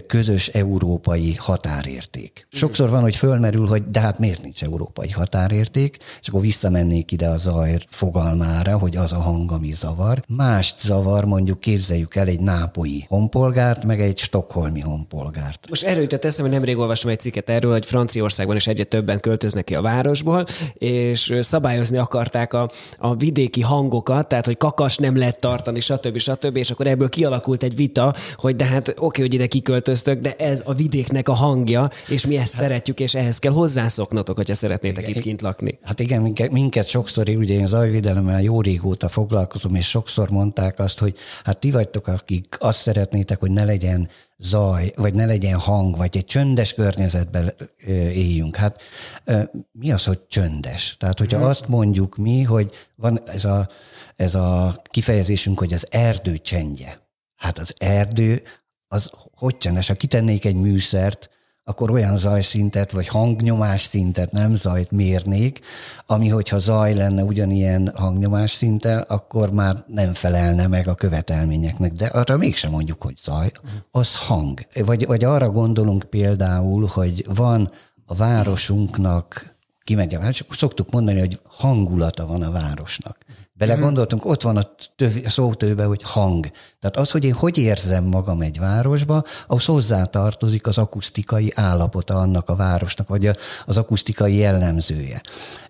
közös 0.06 0.48
európai 0.48 1.34
határérték. 1.34 2.46
Sokszor 2.50 2.90
van, 2.90 3.00
hogy 3.00 3.16
fölmerül, 3.16 3.66
hogy 3.66 3.90
de 3.90 4.00
hát 4.00 4.18
miért 4.18 4.42
nincs 4.42 4.62
európai 4.62 5.10
határérték, 5.10 5.96
és 6.20 6.28
akkor 6.28 6.40
visszamennék 6.40 7.12
ide 7.12 7.28
a 7.28 7.38
zaj 7.38 7.78
fogalmára, 7.88 8.78
hogy 8.78 8.96
az 8.96 9.12
a 9.12 9.16
hang, 9.16 9.52
ami 9.52 9.72
zavar. 9.72 10.22
Mást 10.28 10.78
zavar, 10.78 11.24
mondjuk 11.24 11.60
képzeljük 11.60 12.14
el 12.14 12.26
egy 12.26 12.40
nápolyi 12.40 13.04
honpolgárt, 13.08 13.84
meg 13.84 14.00
egy 14.00 14.18
stokholmi 14.18 14.80
honpolgárt. 14.80 15.66
Most 15.68 15.84
erről 15.84 16.02
jutott 16.02 16.24
eszembe, 16.24 16.50
hogy 16.50 16.58
nemrég 16.58 16.78
olvastam 16.78 17.10
egy 17.10 17.20
cikket 17.20 17.50
erről, 17.50 17.72
hogy 17.72 17.86
Franciaországban 17.86 18.56
is 18.56 18.66
egyre 18.66 18.84
többen 18.84 19.20
költöznek 19.20 19.64
ki 19.64 19.74
a 19.74 19.82
városból, 19.82 20.44
és 20.74 21.34
szabályozni 21.40 21.96
akarták 21.96 22.52
a, 22.52 22.70
a 22.98 23.16
vidéki 23.16 23.60
hangokat, 23.60 24.28
tehát 24.28 24.46
hogy 24.46 24.56
kakas 24.56 24.96
nem 24.96 25.16
lehet 25.16 25.40
tartani, 25.40 25.80
stb. 25.80 26.18
stb. 26.18 26.56
És 26.56 26.70
akkor 26.70 26.86
ebből 26.86 27.08
kialakult 27.08 27.62
egy 27.62 27.76
vita, 27.76 28.14
hogy 28.36 28.56
de 28.56 28.64
hát 28.64 28.94
oké, 28.96 29.20
hogy 29.20 29.34
ide 29.34 29.46
kiköltöznek, 29.46 29.67
költöztök, 29.68 30.20
de 30.20 30.34
ez 30.36 30.62
a 30.64 30.74
vidéknek 30.74 31.28
a 31.28 31.32
hangja, 31.32 31.90
és 32.08 32.26
mi 32.26 32.36
ezt 32.36 32.52
hát, 32.52 32.62
szeretjük, 32.62 33.00
és 33.00 33.14
ehhez 33.14 33.38
kell 33.38 33.52
hozzászoknotok, 33.52 34.36
hogyha 34.36 34.54
szeretnétek 34.54 35.02
igen, 35.02 35.16
itt 35.16 35.22
kint 35.22 35.40
lakni. 35.40 35.78
Hát 35.82 36.00
igen, 36.00 36.22
minket, 36.22 36.50
minket 36.50 36.88
sokszor, 36.88 37.28
ugye 37.28 37.54
én 37.54 37.66
zajvédelemmel 37.66 38.42
jó 38.42 38.60
régóta 38.60 39.08
foglalkozom, 39.08 39.74
és 39.74 39.88
sokszor 39.88 40.30
mondták 40.30 40.78
azt, 40.78 40.98
hogy 40.98 41.14
hát 41.44 41.58
ti 41.58 41.70
vagytok, 41.70 42.06
akik 42.06 42.56
azt 42.60 42.80
szeretnétek, 42.80 43.40
hogy 43.40 43.50
ne 43.50 43.64
legyen 43.64 44.08
zaj, 44.38 44.92
vagy 44.96 45.14
ne 45.14 45.24
legyen 45.24 45.58
hang, 45.58 45.96
vagy 45.96 46.16
egy 46.16 46.24
csöndes 46.24 46.74
környezetben 46.74 47.54
éljünk. 48.14 48.56
Hát 48.56 48.82
mi 49.72 49.92
az, 49.92 50.04
hogy 50.04 50.20
csöndes? 50.28 50.96
Tehát, 50.98 51.18
hogyha 51.18 51.38
hmm. 51.38 51.48
azt 51.48 51.68
mondjuk 51.68 52.16
mi, 52.16 52.42
hogy 52.42 52.70
van 52.96 53.20
ez 53.26 53.44
a, 53.44 53.68
ez 54.16 54.34
a 54.34 54.82
kifejezésünk, 54.84 55.58
hogy 55.58 55.72
az 55.72 55.86
erdő 55.90 56.38
csendje. 56.38 57.06
Hát 57.36 57.58
az 57.58 57.74
erdő 57.78 58.42
az 58.88 59.10
hogy 59.36 59.56
csenes, 59.58 59.88
ha 59.88 59.94
kitennék 59.94 60.44
egy 60.44 60.56
műszert, 60.56 61.28
akkor 61.68 61.90
olyan 61.90 62.16
zajszintet, 62.16 62.92
vagy 62.92 63.08
hangnyomás 63.08 63.80
szintet, 63.80 64.32
nem 64.32 64.54
zajt 64.54 64.90
mérnék, 64.90 65.60
ami 66.06 66.28
hogyha 66.28 66.58
zaj 66.58 66.94
lenne 66.94 67.22
ugyanilyen 67.22 67.92
hangnyomás 67.94 68.50
szinttel, 68.50 69.04
akkor 69.08 69.50
már 69.50 69.84
nem 69.86 70.12
felelne 70.12 70.66
meg 70.66 70.88
a 70.88 70.94
követelményeknek. 70.94 71.92
De 71.92 72.06
arra 72.06 72.36
mégsem 72.36 72.70
mondjuk, 72.70 73.02
hogy 73.02 73.16
zaj, 73.16 73.50
az 73.90 74.16
hang. 74.16 74.66
Vagy, 74.84 75.06
vagy 75.06 75.24
arra 75.24 75.50
gondolunk 75.50 76.04
például, 76.10 76.86
hogy 76.92 77.24
van 77.34 77.70
a 78.06 78.14
városunknak, 78.14 79.56
kimegy 79.84 80.14
a 80.14 80.18
város, 80.18 80.44
szoktuk 80.50 80.90
mondani, 80.90 81.18
hogy 81.18 81.40
hangulata 81.48 82.26
van 82.26 82.42
a 82.42 82.50
városnak. 82.50 83.18
Bele 83.58 83.74
gondoltunk, 83.74 84.24
ott 84.24 84.42
van 84.42 84.56
a, 84.56 84.74
töv, 84.96 85.12
a 85.24 85.30
szótőbe, 85.30 85.84
hogy 85.84 86.02
hang. 86.02 86.50
Tehát 86.80 86.96
az, 86.96 87.10
hogy 87.10 87.24
én 87.24 87.32
hogy 87.32 87.58
érzem 87.58 88.04
magam 88.04 88.40
egy 88.40 88.58
városba, 88.58 89.22
ahhoz 89.46 89.64
hozzá 89.64 90.04
tartozik 90.04 90.66
az 90.66 90.78
akusztikai 90.78 91.52
állapota 91.54 92.14
annak 92.14 92.48
a 92.48 92.56
városnak, 92.56 93.08
vagy 93.08 93.30
az 93.66 93.78
akusztikai 93.78 94.34
jellemzője. 94.34 95.20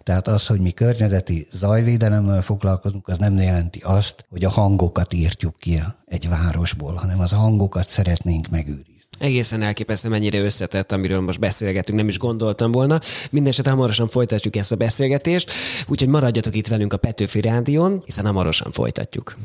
Tehát 0.03 0.29
az, 0.29 0.47
hogy 0.47 0.61
mi 0.61 0.71
környezeti 0.71 1.47
zajvédelemmel 1.51 2.43
foglalkozunk, 2.43 3.09
az 3.09 3.19
nem 3.19 3.37
jelenti 3.37 3.81
azt, 3.85 4.27
hogy 4.31 4.45
a 4.45 4.51
hangokat 4.51 5.13
írtjuk 5.13 5.57
ki 5.57 5.83
egy 6.05 6.29
városból, 6.29 6.95
hanem 6.95 7.21
az 7.21 7.33
hangokat 7.33 7.89
szeretnénk 7.89 8.49
megőrizni. 8.49 8.98
Egészen 9.19 9.63
elképesztő, 9.63 10.09
mennyire 10.09 10.41
összetett, 10.41 10.93
amiről 10.93 11.21
most 11.21 11.41
beszélgetünk, 11.41 11.99
nem 11.99 12.09
is 12.09 12.19
gondoltam 12.19 12.73
volna. 12.73 13.01
Mindenesetre 13.31 13.71
hamarosan 13.71 14.09
folytatjuk 14.09 14.57
ezt 14.57 14.73
a 14.73 14.77
beszélgetést, 14.77 15.53
úgyhogy 15.87 16.09
maradjatok 16.09 16.57
itt 16.57 16.67
velünk 16.67 16.93
a 16.93 16.97
Petőfi 16.97 17.41
Rádión, 17.41 18.03
hiszen 18.05 18.25
hamarosan 18.25 18.73
folytatjuk. 18.73 19.37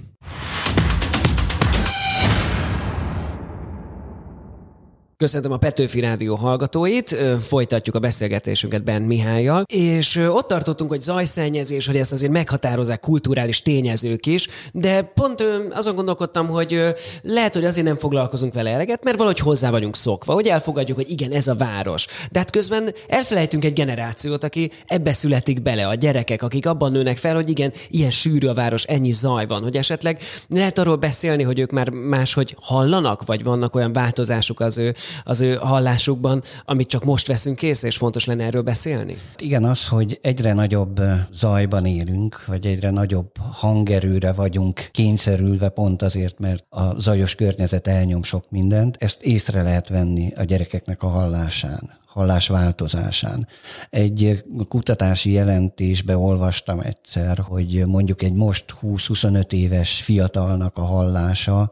Köszöntöm 5.24 5.51
a 5.51 5.58
Petőfi 5.58 6.00
Rádió 6.00 6.36
hallgatóit, 6.36 7.18
folytatjuk 7.42 7.96
a 7.96 8.00
beszélgetésünket 8.00 8.84
Ben 8.84 9.01
Mihályjal, 9.01 9.63
és 9.74 10.15
ott 10.15 10.48
tartottunk, 10.48 10.89
hogy 10.89 11.01
zajszennyezés, 11.01 11.86
hogy 11.88 11.98
ezt 11.98 12.12
azért 12.12 12.32
meghatározzák 12.32 13.00
kulturális 13.00 13.62
tényezők 13.62 14.25
is, 14.25 14.48
de 14.72 15.01
pont 15.01 15.46
azon 15.72 15.96
gondolkodtam, 15.96 16.48
hogy 16.48 16.94
lehet, 17.22 17.53
hogy 17.53 17.65
azért 17.65 17.86
nem 17.86 17.98
foglalkozunk 17.98 18.53
vele 18.53 18.70
eleget, 18.70 19.03
mert 19.03 19.18
valahogy 19.18 19.39
hozzá 19.39 19.70
vagyunk 19.70 19.96
szokva, 19.96 20.34
hogy 20.34 20.48
elfogadjuk, 20.48 20.98
hogy 20.98 21.10
igen, 21.10 21.32
ez 21.32 21.48
a 21.48 21.56
város. 21.56 22.08
De 22.32 22.39
hát 22.39 22.51
közben 22.51 22.94
elfelejtünk 23.08 23.65
egy 23.65 23.74
generációt, 23.74 24.44
aki 24.44 24.72
ebbe 24.88 25.13
születik 25.13 25.62
bele, 25.62 25.88
a 25.88 25.96
gyerekek, 25.96 26.42
akik 26.42 26.65
abban 26.65 26.92
nőnek 26.92 27.18
fel, 27.18 27.36
hogy 27.36 27.50
igen, 27.50 27.72
ilyen 27.89 28.12
sűrű 28.12 28.48
a 28.48 28.53
város, 28.53 28.84
ennyi 28.84 29.12
zaj 29.12 29.48
van, 29.48 29.63
hogy 29.63 29.77
esetleg 29.77 30.22
lehet 30.50 30.77
arról 30.77 30.96
beszélni, 30.96 31.44
hogy 31.44 31.60
ők 31.60 31.72
már 31.72 31.89
máshogy 31.89 32.56
hallanak, 32.62 33.25
vagy 33.25 33.44
vannak 33.44 33.75
olyan 33.75 33.94
változásuk 33.94 34.60
az 34.60 34.77
ő 34.77 34.94
az 35.24 35.41
ő 35.41 35.55
hallásukban, 35.55 36.41
amit 36.65 36.88
csak 36.88 37.03
most 37.03 37.27
veszünk 37.27 37.55
kész, 37.55 37.84
és 37.84 37.98
fontos 37.98 38.25
lenne 38.25 38.43
erről 38.43 38.62
beszélni? 38.62 39.15
Igen, 39.38 39.63
az, 39.63 39.88
hogy 39.88 40.20
egyre 40.22 40.53
nagyobb 40.53 41.01
zajban 41.34 41.86
élünk, 41.86 42.46
vagy 42.46 42.65
egyre 42.65 42.89
nagyobb 42.89 43.32
hangerőre 43.51 44.32
vagyunk 44.34 44.89
kényszerülve 44.91 45.70
pont 45.70 46.01
azért, 46.01 46.39
mert 46.39 46.65
a 46.70 47.00
zajos 47.01 47.36
környezet 47.36 47.88
elnyom 47.88 48.24
sok 48.24 48.43
mindent, 48.50 48.96
ezt 49.00 49.22
észre 49.22 49.62
lehet 49.62 49.89
venni 49.89 50.32
a 50.36 50.43
gyerekeknek 50.43 51.03
a 51.03 51.08
hallásán 51.08 52.01
hallás 52.13 52.48
változásán. 52.48 53.48
Egy 53.89 54.43
kutatási 54.67 55.32
jelentésbe 55.32 56.17
olvastam 56.17 56.79
egyszer, 56.79 57.38
hogy 57.38 57.84
mondjuk 57.86 58.22
egy 58.22 58.34
most 58.34 58.65
20-25 58.82 59.51
éves 59.51 60.01
fiatalnak 60.01 60.77
a 60.77 60.82
hallása 60.82 61.72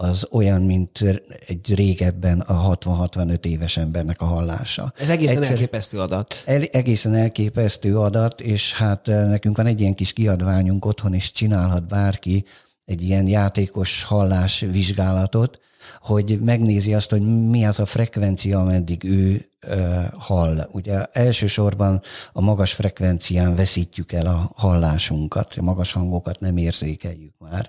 az 0.00 0.26
olyan, 0.30 0.62
mint 0.62 0.98
egy 1.46 1.74
régebben 1.74 2.40
a 2.40 2.76
60-65 2.76 3.44
éves 3.44 3.76
embernek 3.76 4.20
a 4.20 4.24
hallása. 4.24 4.92
Ez 4.98 5.08
egészen 5.08 5.36
Egyszer, 5.36 5.52
elképesztő 5.52 6.00
adat. 6.00 6.42
El, 6.46 6.62
egészen 6.62 7.14
elképesztő 7.14 7.96
adat, 7.96 8.40
és 8.40 8.74
hát 8.74 9.08
eh, 9.08 9.28
nekünk 9.28 9.56
van 9.56 9.66
egy 9.66 9.80
ilyen 9.80 9.94
kis 9.94 10.12
kiadványunk 10.12 10.84
otthon, 10.84 11.14
és 11.14 11.30
csinálhat 11.30 11.88
bárki 11.88 12.44
egy 12.84 13.02
ilyen 13.02 13.26
játékos 13.26 14.02
hallás 14.02 14.60
vizsgálatot, 14.60 15.60
hogy 16.00 16.38
megnézi 16.40 16.94
azt, 16.94 17.10
hogy 17.10 17.48
mi 17.48 17.64
az 17.64 17.80
a 17.80 17.84
frekvencia, 17.84 18.58
ameddig 18.58 19.04
ő 19.04 19.49
hall. 20.18 20.68
Ugye 20.72 21.04
elsősorban 21.04 22.00
a 22.32 22.40
magas 22.40 22.72
frekvencián 22.72 23.54
veszítjük 23.54 24.12
el 24.12 24.26
a 24.26 24.50
hallásunkat, 24.54 25.54
a 25.56 25.62
magas 25.62 25.92
hangokat 25.92 26.40
nem 26.40 26.56
érzékeljük 26.56 27.34
már, 27.38 27.68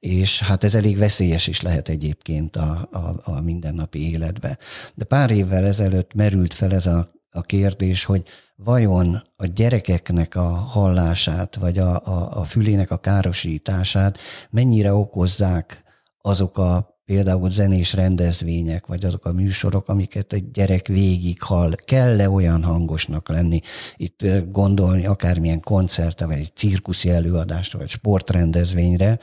és 0.00 0.40
hát 0.40 0.64
ez 0.64 0.74
elég 0.74 0.98
veszélyes 0.98 1.46
is 1.46 1.60
lehet 1.60 1.88
egyébként 1.88 2.56
a, 2.56 2.88
a, 2.92 3.30
a 3.30 3.40
mindennapi 3.40 4.10
életbe. 4.10 4.58
De 4.94 5.04
pár 5.04 5.30
évvel 5.30 5.64
ezelőtt 5.64 6.14
merült 6.14 6.54
fel 6.54 6.74
ez 6.74 6.86
a, 6.86 7.12
a 7.30 7.40
kérdés, 7.40 8.04
hogy 8.04 8.22
vajon 8.56 9.22
a 9.36 9.46
gyerekeknek 9.46 10.34
a 10.34 10.48
hallását, 10.48 11.56
vagy 11.56 11.78
a, 11.78 12.06
a, 12.06 12.40
a 12.40 12.44
fülének 12.44 12.90
a 12.90 12.96
károsítását 12.96 14.18
mennyire 14.50 14.94
okozzák 14.94 15.82
azok 16.20 16.58
a 16.58 16.93
például 17.04 17.50
zenés 17.50 17.92
rendezvények, 17.92 18.86
vagy 18.86 19.04
azok 19.04 19.24
a 19.24 19.32
műsorok, 19.32 19.88
amiket 19.88 20.32
egy 20.32 20.50
gyerek 20.50 20.86
végig 20.86 21.42
hall, 21.42 21.74
kell-e 21.74 22.30
olyan 22.30 22.62
hangosnak 22.62 23.28
lenni, 23.28 23.60
itt 23.96 24.24
gondolni 24.50 25.06
akármilyen 25.06 25.60
koncertre, 25.60 26.26
vagy 26.26 26.38
egy 26.38 26.52
cirkuszi 26.54 27.10
előadásra, 27.10 27.78
vagy 27.78 27.88
sportrendezvényre, 27.88 29.18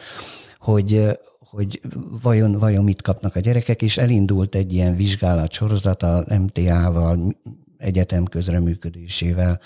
hogy, 0.57 1.19
hogy 1.39 1.81
vajon, 2.21 2.51
vajon 2.51 2.83
mit 2.83 3.01
kapnak 3.01 3.35
a 3.35 3.39
gyerekek, 3.39 3.81
és 3.81 3.97
elindult 3.97 4.55
egy 4.55 4.73
ilyen 4.73 4.95
vizsgálat 4.95 5.51
sorozat 5.51 6.03
a 6.03 6.25
MTA-val, 6.39 7.35
egyetem 7.77 8.25
közreműködésével, 8.25 9.59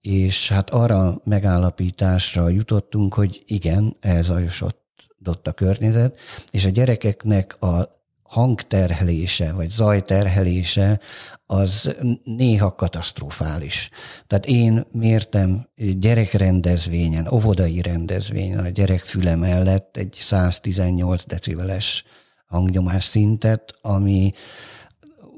és 0.00 0.48
hát 0.48 0.70
arra 0.70 1.20
megállapításra 1.24 2.48
jutottunk, 2.48 3.14
hogy 3.14 3.42
igen, 3.46 3.96
elzajosott 4.00 4.85
a 5.26 5.52
környezet, 5.52 6.18
és 6.50 6.64
a 6.64 6.68
gyerekeknek 6.68 7.62
a 7.62 7.88
hangterhelése, 8.28 9.52
vagy 9.52 9.70
zajterhelése 9.70 11.00
az 11.46 11.96
néha 12.24 12.74
katasztrofális. 12.74 13.90
Tehát 14.26 14.46
én 14.46 14.86
mértem 14.92 15.66
gyerekrendezvényen, 15.98 17.28
óvodai 17.32 17.82
rendezvényen 17.82 18.64
a 18.64 18.68
gyerek 18.68 19.04
füle 19.04 19.36
mellett 19.36 19.96
egy 19.96 20.12
118 20.20 21.24
decibeles 21.26 22.04
hangnyomás 22.46 23.04
szintet, 23.04 23.78
ami 23.80 24.32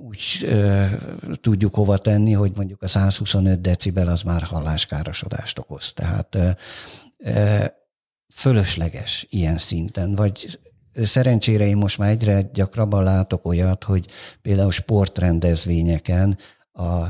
úgy 0.09 0.39
ö, 0.43 0.85
tudjuk 1.41 1.75
hova 1.75 1.99
tenni, 1.99 2.33
hogy 2.33 2.53
mondjuk 2.57 2.83
a 2.83 2.89
125 2.89 3.61
decibel 3.61 4.09
az 4.09 4.23
már 4.23 4.43
halláskárosodást 4.43 5.59
okoz. 5.59 5.93
Tehát 5.93 6.39
ö, 7.19 7.65
fölösleges 8.35 9.27
ilyen 9.31 9.59
szinten, 9.59 10.15
vagy 10.15 10.59
szerencsére 10.93 11.67
én 11.67 11.77
most 11.77 11.99
már 11.99 12.11
egyre 12.11 12.43
gyakrabban 12.53 13.03
látok 13.03 13.47
olyat, 13.47 13.85
hogy 13.85 14.07
például 14.43 14.71
sportrendezvényeken 14.71 16.39
a 16.73 17.07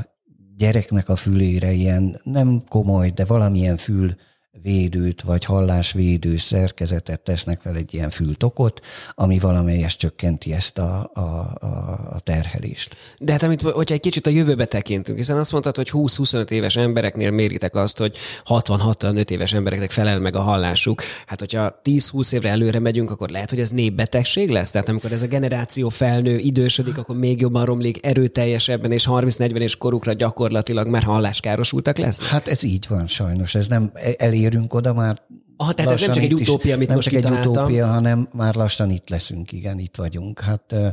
gyereknek 0.57 1.09
a 1.09 1.15
fülére 1.15 1.71
ilyen 1.71 2.21
nem 2.23 2.63
komoly, 2.69 3.09
de 3.09 3.25
valamilyen 3.25 3.77
fül 3.77 4.15
védőt 4.61 5.21
vagy 5.21 5.45
hallásvédő 5.45 6.37
szerkezetet 6.37 7.21
tesznek 7.21 7.61
fel 7.61 7.75
egy 7.75 7.93
ilyen 7.93 8.09
fültokot, 8.09 8.81
ami 9.11 9.39
valamelyes 9.39 9.95
csökkenti 9.95 10.53
ezt 10.53 10.77
a, 10.77 11.09
a, 11.13 11.19
a, 11.19 11.67
a 12.09 12.19
terhelést. 12.19 12.95
De 13.19 13.31
hát 13.31 13.43
amit, 13.43 13.61
hogyha 13.61 13.95
egy 13.95 14.01
kicsit 14.01 14.27
a 14.27 14.29
jövőbe 14.29 14.65
tekintünk, 14.65 15.17
hiszen 15.17 15.37
azt 15.37 15.51
mondtad, 15.51 15.75
hogy 15.75 15.89
20-25 15.93 16.49
éves 16.49 16.75
embereknél 16.75 17.31
méritek 17.31 17.75
azt, 17.75 17.97
hogy 17.97 18.17
60-65 18.45 19.29
éves 19.29 19.53
embereknek 19.53 19.91
felel 19.91 20.19
meg 20.19 20.35
a 20.35 20.41
hallásuk. 20.41 21.01
Hát 21.25 21.39
hogyha 21.39 21.79
10-20 21.83 22.33
évre 22.33 22.49
előre 22.49 22.79
megyünk, 22.79 23.11
akkor 23.11 23.29
lehet, 23.29 23.49
hogy 23.49 23.59
ez 23.59 23.71
népbetegség 23.71 24.49
lesz? 24.49 24.71
Tehát 24.71 24.89
amikor 24.89 25.11
ez 25.11 25.21
a 25.21 25.27
generáció 25.27 25.89
felnő, 25.89 26.37
idősödik, 26.37 26.97
akkor 26.97 27.17
még 27.17 27.41
jobban 27.41 27.65
romlik, 27.65 28.05
erőteljesebben, 28.05 28.91
és 28.91 29.07
30-40 29.09 29.59
és 29.59 29.75
korukra 29.75 30.13
gyakorlatilag 30.13 30.87
már 30.87 31.03
halláskárosultak 31.03 31.97
lesz? 31.97 32.21
Hát 32.21 32.47
ez 32.47 32.63
így 32.63 32.85
van 32.89 33.07
sajnos. 33.07 33.55
Ez 33.55 33.67
nem 33.67 33.91
elér 34.17 34.48
érünk 34.49 34.73
oda 34.73 34.93
már. 34.93 35.21
Aha, 35.57 35.73
tehát 35.73 35.91
ez 35.91 36.01
nem 36.01 36.11
csak 36.11 36.23
egy 36.23 36.33
utópia, 36.33 36.75
amit 36.75 36.87
nem 36.87 36.95
most 36.95 37.09
csak 37.09 37.25
egy 37.25 37.31
utópia, 37.31 37.87
hanem 37.87 38.29
már 38.33 38.55
lassan 38.55 38.89
itt 38.89 39.09
leszünk, 39.09 39.51
igen, 39.51 39.79
itt 39.79 39.95
vagyunk. 39.95 40.39
Hát 40.39 40.71
ö, 40.71 40.87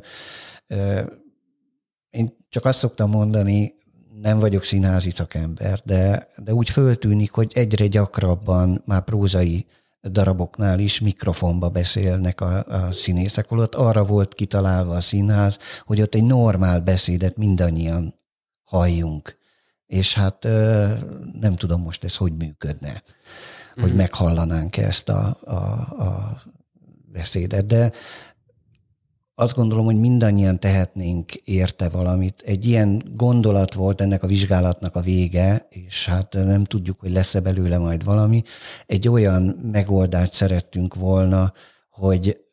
ö, 0.66 1.02
én 2.10 2.36
csak 2.48 2.64
azt 2.64 2.78
szoktam 2.78 3.10
mondani, 3.10 3.75
nem 4.20 4.38
vagyok 4.38 4.64
színházi 4.64 5.10
szakember, 5.10 5.80
de, 5.84 6.28
de 6.44 6.54
úgy 6.54 6.70
föltűnik, 6.70 7.30
hogy 7.30 7.52
egyre 7.54 7.86
gyakrabban 7.86 8.82
már 8.84 9.02
prózai 9.02 9.66
daraboknál 10.02 10.78
is 10.78 11.00
mikrofonba 11.00 11.68
beszélnek 11.68 12.40
a, 12.40 12.64
a 12.64 12.92
színészek, 12.92 13.48
holott 13.48 13.75
arra 13.75 14.04
volt 14.04 14.34
kitalálva 14.34 14.94
a 14.94 15.00
színház, 15.00 15.58
hogy 15.84 16.00
ott 16.00 16.14
egy 16.14 16.25
normál 16.25 16.80
beszédet 16.80 17.36
mindannyian 17.36 18.14
halljunk. 18.64 19.38
És 19.86 20.14
hát 20.14 20.42
nem 21.40 21.56
tudom 21.56 21.82
most 21.82 22.04
ez 22.04 22.16
hogy 22.16 22.32
működne 22.32 23.02
hogy 23.80 23.92
mm. 23.92 23.96
meghallanánk 23.96 24.76
ezt 24.76 25.08
a, 25.08 25.38
a, 25.44 25.54
a 26.02 26.42
beszédet. 27.12 27.66
De 27.66 27.92
azt 29.34 29.54
gondolom, 29.54 29.84
hogy 29.84 30.00
mindannyian 30.00 30.60
tehetnénk 30.60 31.34
érte 31.34 31.88
valamit. 31.88 32.42
Egy 32.46 32.66
ilyen 32.66 33.02
gondolat 33.14 33.74
volt 33.74 34.00
ennek 34.00 34.22
a 34.22 34.26
vizsgálatnak 34.26 34.94
a 34.94 35.00
vége, 35.00 35.66
és 35.68 36.06
hát 36.06 36.32
nem 36.32 36.64
tudjuk, 36.64 37.00
hogy 37.00 37.10
lesz-e 37.10 37.40
belőle 37.40 37.78
majd 37.78 38.04
valami. 38.04 38.42
Egy 38.86 39.08
olyan 39.08 39.42
megoldást 39.72 40.32
szerettünk 40.32 40.94
volna, 40.94 41.52
hogy 41.90 42.44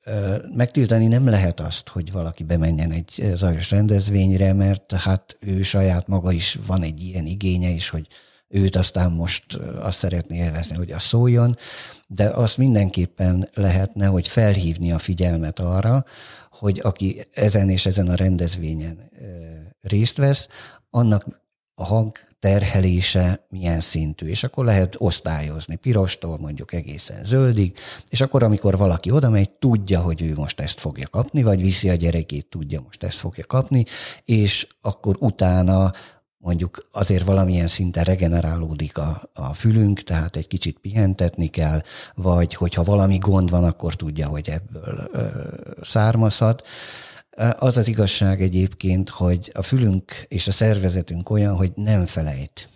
megtiltani 0.56 1.08
nem 1.08 1.28
lehet 1.28 1.60
azt, 1.60 1.88
hogy 1.88 2.12
valaki 2.12 2.44
bemenjen 2.44 2.92
egy 2.92 3.32
zajos 3.34 3.72
rendezvényre, 3.72 4.54
mert 4.54 4.92
hát 4.92 5.38
ő 5.40 5.62
saját 5.62 6.08
maga 6.08 6.32
is 6.32 6.60
van 6.66 6.82
egy 6.84 7.04
ilyen 7.04 7.26
igénye 7.26 7.70
is, 7.70 7.90
hogy 7.90 8.08
őt 8.48 8.76
aztán 8.76 9.12
most 9.12 9.54
azt 9.82 9.98
szeretné 9.98 10.38
élvezni, 10.38 10.76
hogy 10.76 10.92
a 10.92 11.00
szóljon, 11.00 11.58
de 12.08 12.30
azt 12.30 12.58
mindenképpen 12.58 13.50
lehetne, 13.54 14.06
hogy 14.06 14.28
felhívni 14.28 14.92
a 14.92 15.00
figyelmet 15.00 15.60
arra, 15.60 16.06
hogy 16.50 16.80
aki 16.84 17.28
ezen 17.32 17.70
és 17.70 17.86
ezen 17.86 18.08
a 18.08 18.16
rendezvényen 18.16 19.12
részt 19.82 20.18
vesz, 20.18 20.48
annak 20.90 21.42
a 21.76 21.84
hang 21.84 22.18
terhelése 22.44 23.46
milyen 23.50 23.80
szintű, 23.80 24.28
és 24.28 24.44
akkor 24.44 24.66
lehet 24.66 24.96
osztályozni 24.98 25.76
pirostól 25.76 26.38
mondjuk 26.38 26.74
egészen 26.74 27.26
zöldig, 27.26 27.78
és 28.10 28.22
akkor, 28.22 28.44
amikor 28.44 28.78
valaki 28.78 29.12
oda 29.12 29.30
megy, 29.30 29.50
tudja, 29.50 30.02
hogy 30.02 30.22
ő 30.22 30.34
most 30.34 30.60
ezt 30.60 30.80
fogja 30.80 31.08
kapni, 31.08 31.44
vagy 31.44 31.62
viszi 31.62 31.90
a 31.90 31.96
gyerekét, 31.96 32.48
tudja, 32.50 32.82
most 32.82 33.04
ezt 33.04 33.20
fogja 33.20 33.46
kapni, 33.46 33.86
és 34.26 34.68
akkor 34.82 35.16
utána 35.20 35.92
mondjuk 36.38 36.88
azért 36.92 37.26
valamilyen 37.26 37.68
szinten 37.68 38.04
regenerálódik 38.04 38.98
a, 38.98 39.22
a 39.34 39.54
fülünk, 39.54 40.04
tehát 40.04 40.36
egy 40.36 40.48
kicsit 40.48 40.80
pihentetni 40.80 41.48
kell, 41.48 41.82
vagy 42.16 42.54
hogyha 42.54 42.84
valami 42.84 43.18
gond 43.18 43.50
van, 43.50 43.64
akkor 43.64 43.96
tudja, 43.96 44.28
hogy 44.28 44.50
ebből 44.50 45.10
ö, 45.12 45.28
származhat. 45.82 46.68
Az 47.58 47.78
az 47.78 47.88
igazság 47.88 48.42
egyébként, 48.42 49.10
hogy 49.10 49.52
a 49.54 49.62
fülünk 49.62 50.26
és 50.28 50.48
a 50.48 50.52
szervezetünk 50.52 51.30
olyan, 51.30 51.56
hogy 51.56 51.72
nem 51.76 52.06
felejt. 52.06 52.70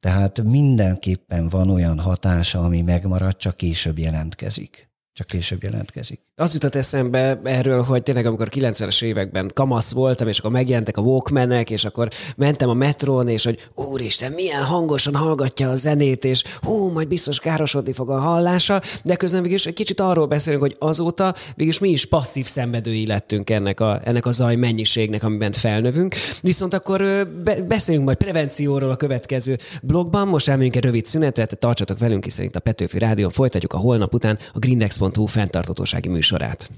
Tehát 0.00 0.42
mindenképpen 0.42 1.48
van 1.48 1.70
olyan 1.70 1.98
hatása, 1.98 2.60
ami 2.60 2.82
megmarad, 2.82 3.36
csak 3.36 3.56
később 3.56 3.98
jelentkezik 3.98 4.90
csak 5.20 5.26
később 5.26 5.62
jelentkezik. 5.62 6.20
Az 6.40 6.52
jutott 6.52 6.74
eszembe 6.74 7.40
erről, 7.44 7.82
hogy 7.82 8.02
tényleg 8.02 8.26
amikor 8.26 8.48
90-es 8.50 9.02
években 9.02 9.50
kamasz 9.54 9.92
voltam, 9.92 10.28
és 10.28 10.38
akkor 10.38 10.50
megjelentek 10.50 10.96
a 10.96 11.00
walkmanek, 11.00 11.70
és 11.70 11.84
akkor 11.84 12.08
mentem 12.36 12.68
a 12.68 12.74
metrón, 12.74 13.28
és 13.28 13.44
hogy 13.44 13.68
úristen, 13.74 14.32
milyen 14.32 14.62
hangosan 14.62 15.14
hallgatja 15.14 15.68
a 15.68 15.76
zenét, 15.76 16.24
és 16.24 16.44
hú, 16.60 16.90
majd 16.90 17.08
biztos 17.08 17.38
károsodni 17.38 17.92
fog 17.92 18.10
a 18.10 18.18
hallása, 18.18 18.80
de 19.04 19.16
közben 19.16 19.42
végül 19.42 19.58
egy 19.64 19.74
kicsit 19.74 20.00
arról 20.00 20.26
beszélünk, 20.26 20.62
hogy 20.62 20.76
azóta 20.78 21.34
végül 21.56 21.74
mi 21.80 21.88
is 21.88 22.04
passzív 22.04 22.46
szenvedői 22.46 23.06
lettünk 23.06 23.50
ennek 23.50 23.80
a, 23.80 24.00
ennek 24.04 24.26
a 24.26 24.32
zaj 24.32 24.54
mennyiségnek, 24.54 25.22
amiben 25.22 25.52
felnövünk. 25.52 26.14
Viszont 26.42 26.74
akkor 26.74 26.98
be, 27.44 27.62
beszéljünk 27.62 28.06
majd 28.06 28.18
prevencióról 28.18 28.90
a 28.90 28.96
következő 28.96 29.58
blogban. 29.82 30.28
Most 30.28 30.48
elmegyünk 30.48 30.76
egy 30.76 30.84
rövid 30.84 31.06
szünetre, 31.06 31.44
tartsatok 31.44 31.98
velünk, 31.98 32.24
hiszen 32.24 32.44
itt 32.44 32.56
a 32.56 32.60
Petőfi 32.60 32.98
Rádió 32.98 33.28
folytatjuk 33.28 33.72
a 33.72 33.78
holnap 33.78 34.14
után 34.14 34.38
a 34.52 34.58
Grindex 34.58 34.98
Grindex.hu 34.98 35.26
fenntartatósági 35.26 36.08
műsorát. 36.30 36.70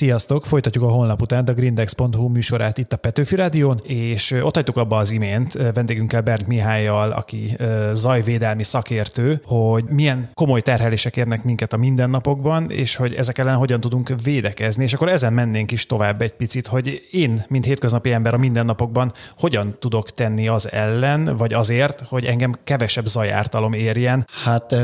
Sziasztok! 0.00 0.46
Folytatjuk 0.46 0.84
a 0.84 0.90
honlap 0.90 1.22
után 1.22 1.44
a 1.44 1.52
grindex.hu 1.52 2.28
műsorát 2.28 2.78
itt 2.78 2.92
a 2.92 2.96
Petőfi 2.96 3.34
Rádión, 3.34 3.78
és 3.82 4.30
ott 4.42 4.54
hagytuk 4.54 4.76
abba 4.76 4.96
az 4.96 5.10
imént 5.10 5.52
vendégünkkel 5.74 6.20
Bernd 6.20 6.46
Mihályjal, 6.46 7.10
aki 7.10 7.56
zajvédelmi 7.92 8.62
szakértő, 8.62 9.42
hogy 9.44 9.84
milyen 9.88 10.30
komoly 10.34 10.60
terhelések 10.60 11.16
érnek 11.16 11.44
minket 11.44 11.72
a 11.72 11.76
mindennapokban, 11.76 12.70
és 12.70 12.96
hogy 12.96 13.14
ezek 13.14 13.38
ellen 13.38 13.56
hogyan 13.56 13.80
tudunk 13.80 14.12
védekezni, 14.22 14.84
és 14.84 14.94
akkor 14.94 15.08
ezen 15.08 15.32
mennénk 15.32 15.70
is 15.70 15.86
tovább 15.86 16.20
egy 16.20 16.32
picit, 16.32 16.66
hogy 16.66 17.02
én, 17.10 17.44
mint 17.48 17.64
hétköznapi 17.64 18.12
ember 18.12 18.34
a 18.34 18.38
mindennapokban 18.38 19.12
hogyan 19.38 19.76
tudok 19.78 20.10
tenni 20.10 20.48
az 20.48 20.72
ellen, 20.72 21.36
vagy 21.36 21.52
azért, 21.52 22.02
hogy 22.08 22.24
engem 22.24 22.56
kevesebb 22.64 23.06
zajártalom 23.06 23.72
érjen. 23.72 24.26
Hát 24.44 24.74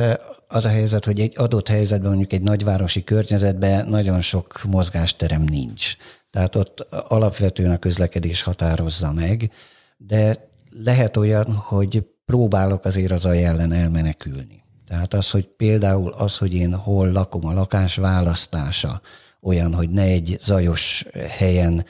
az 0.49 0.65
a 0.65 0.69
helyzet, 0.69 1.05
hogy 1.05 1.21
egy 1.21 1.33
adott 1.37 1.69
helyzetben, 1.69 2.09
mondjuk 2.09 2.33
egy 2.33 2.43
nagyvárosi 2.43 3.05
környezetben 3.05 3.89
nagyon 3.89 4.21
sok 4.21 4.63
mozgásterem 4.69 5.43
nincs. 5.43 5.97
Tehát 6.31 6.55
ott 6.55 6.81
alapvetően 6.91 7.71
a 7.71 7.79
közlekedés 7.79 8.43
határozza 8.43 9.13
meg, 9.13 9.51
de 9.97 10.49
lehet 10.85 11.17
olyan, 11.17 11.53
hogy 11.53 12.07
próbálok 12.25 12.85
azért 12.85 13.13
az 13.13 13.27
ellen 13.27 13.73
elmenekülni. 13.73 14.65
Tehát 14.89 15.15
az, 15.15 15.31
hogy 15.31 15.47
például 15.47 16.13
az, 16.13 16.37
hogy 16.37 16.55
én 16.55 16.75
hol 16.75 17.13
lakom, 17.13 17.47
a 17.47 17.53
lakás 17.53 17.97
választása 17.97 19.01
olyan, 19.43 19.75
hogy 19.75 19.91
ne 19.91 20.03
egy 20.03 20.37
zajos 20.41 21.07
helyen 21.29 21.85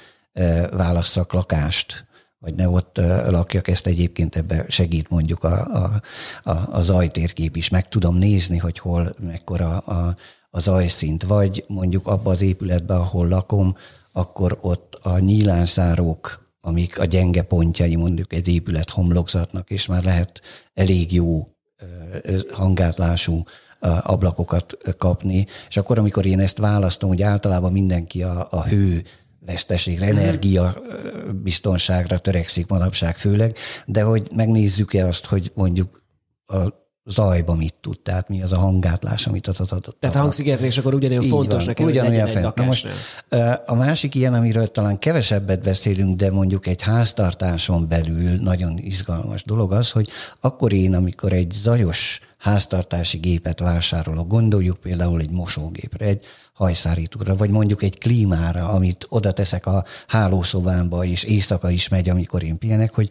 válasszak 0.70 1.32
lakást, 1.32 2.06
vagy 2.38 2.54
ne 2.54 2.68
ott 2.68 2.96
lakjak, 3.28 3.68
ezt 3.68 3.86
egyébként 3.86 4.36
ebbe 4.36 4.64
segít 4.68 5.08
mondjuk 5.08 5.44
a, 5.44 5.84
a, 5.84 6.00
a, 6.42 6.76
a 6.76 6.82
zajtérkép 6.82 7.56
is. 7.56 7.68
Meg 7.68 7.88
tudom 7.88 8.16
nézni, 8.16 8.58
hogy 8.58 8.78
hol 8.78 9.14
mekkora 9.20 9.78
a, 9.78 10.16
a 10.50 10.60
zajszint, 10.60 11.22
vagy 11.22 11.64
mondjuk 11.68 12.06
abba 12.06 12.30
az 12.30 12.42
épületbe, 12.42 12.94
ahol 12.94 13.28
lakom, 13.28 13.74
akkor 14.12 14.58
ott 14.60 14.98
a 15.02 15.18
nyílánszárók, 15.18 16.44
amik 16.60 16.98
a 16.98 17.04
gyenge 17.04 17.42
pontjai 17.42 17.96
mondjuk 17.96 18.32
egy 18.32 18.48
épület 18.48 18.90
homlokzatnak, 18.90 19.70
és 19.70 19.86
már 19.86 20.02
lehet 20.02 20.40
elég 20.74 21.12
jó 21.12 21.48
hangátlású 22.52 23.42
ablakokat 24.02 24.76
kapni, 24.98 25.46
és 25.68 25.76
akkor, 25.76 25.98
amikor 25.98 26.26
én 26.26 26.40
ezt 26.40 26.58
választom, 26.58 27.08
hogy 27.08 27.22
általában 27.22 27.72
mindenki 27.72 28.22
a, 28.22 28.46
a 28.50 28.64
hő 28.64 29.02
veszteségre, 29.46 30.06
energia 30.06 30.74
biztonságra 31.42 32.18
törekszik 32.18 32.66
manapság 32.66 33.18
főleg, 33.18 33.56
de 33.86 34.02
hogy 34.02 34.28
megnézzük-e 34.34 35.06
azt, 35.06 35.26
hogy 35.26 35.50
mondjuk 35.54 36.02
a 36.46 36.85
zajba 37.06 37.54
mit 37.54 37.74
tud, 37.80 38.00
tehát 38.00 38.28
mi 38.28 38.42
az 38.42 38.52
a 38.52 38.58
hangátlás, 38.58 39.26
amit 39.26 39.46
az 39.46 39.60
adott. 39.60 39.96
Tehát 40.00 40.16
a 40.16 40.20
hangszigetlés 40.20 40.78
akkor 40.78 40.94
ugyanolyan 40.94 41.22
Így 41.22 41.28
fontos 41.28 41.56
van, 41.56 41.64
nekem, 41.64 41.86
ugyanolyan 41.86 42.28
hogy 42.28 42.52
egy 42.56 42.66
most, 42.66 42.88
A 43.66 43.74
másik 43.74 44.14
ilyen, 44.14 44.34
amiről 44.34 44.66
talán 44.66 44.98
kevesebbet 44.98 45.62
beszélünk, 45.62 46.16
de 46.16 46.30
mondjuk 46.30 46.66
egy 46.66 46.82
háztartáson 46.82 47.88
belül 47.88 48.40
nagyon 48.40 48.78
izgalmas 48.78 49.44
dolog 49.44 49.72
az, 49.72 49.90
hogy 49.90 50.08
akkor 50.40 50.72
én, 50.72 50.94
amikor 50.94 51.32
egy 51.32 51.50
zajos 51.52 52.20
háztartási 52.38 53.18
gépet 53.18 53.60
vásárolok, 53.60 54.28
gondoljuk 54.28 54.76
például 54.76 55.20
egy 55.20 55.30
mosógépre, 55.30 56.04
egy 56.04 56.24
hajszárítóra, 56.52 57.36
vagy 57.36 57.50
mondjuk 57.50 57.82
egy 57.82 57.98
klímára, 57.98 58.68
amit 58.68 59.06
oda 59.08 59.32
teszek 59.32 59.66
a 59.66 59.84
hálószobámba, 60.06 61.04
és 61.04 61.24
éjszaka 61.24 61.70
is 61.70 61.88
megy, 61.88 62.08
amikor 62.08 62.42
én 62.42 62.58
pihenek, 62.58 62.94
hogy 62.94 63.10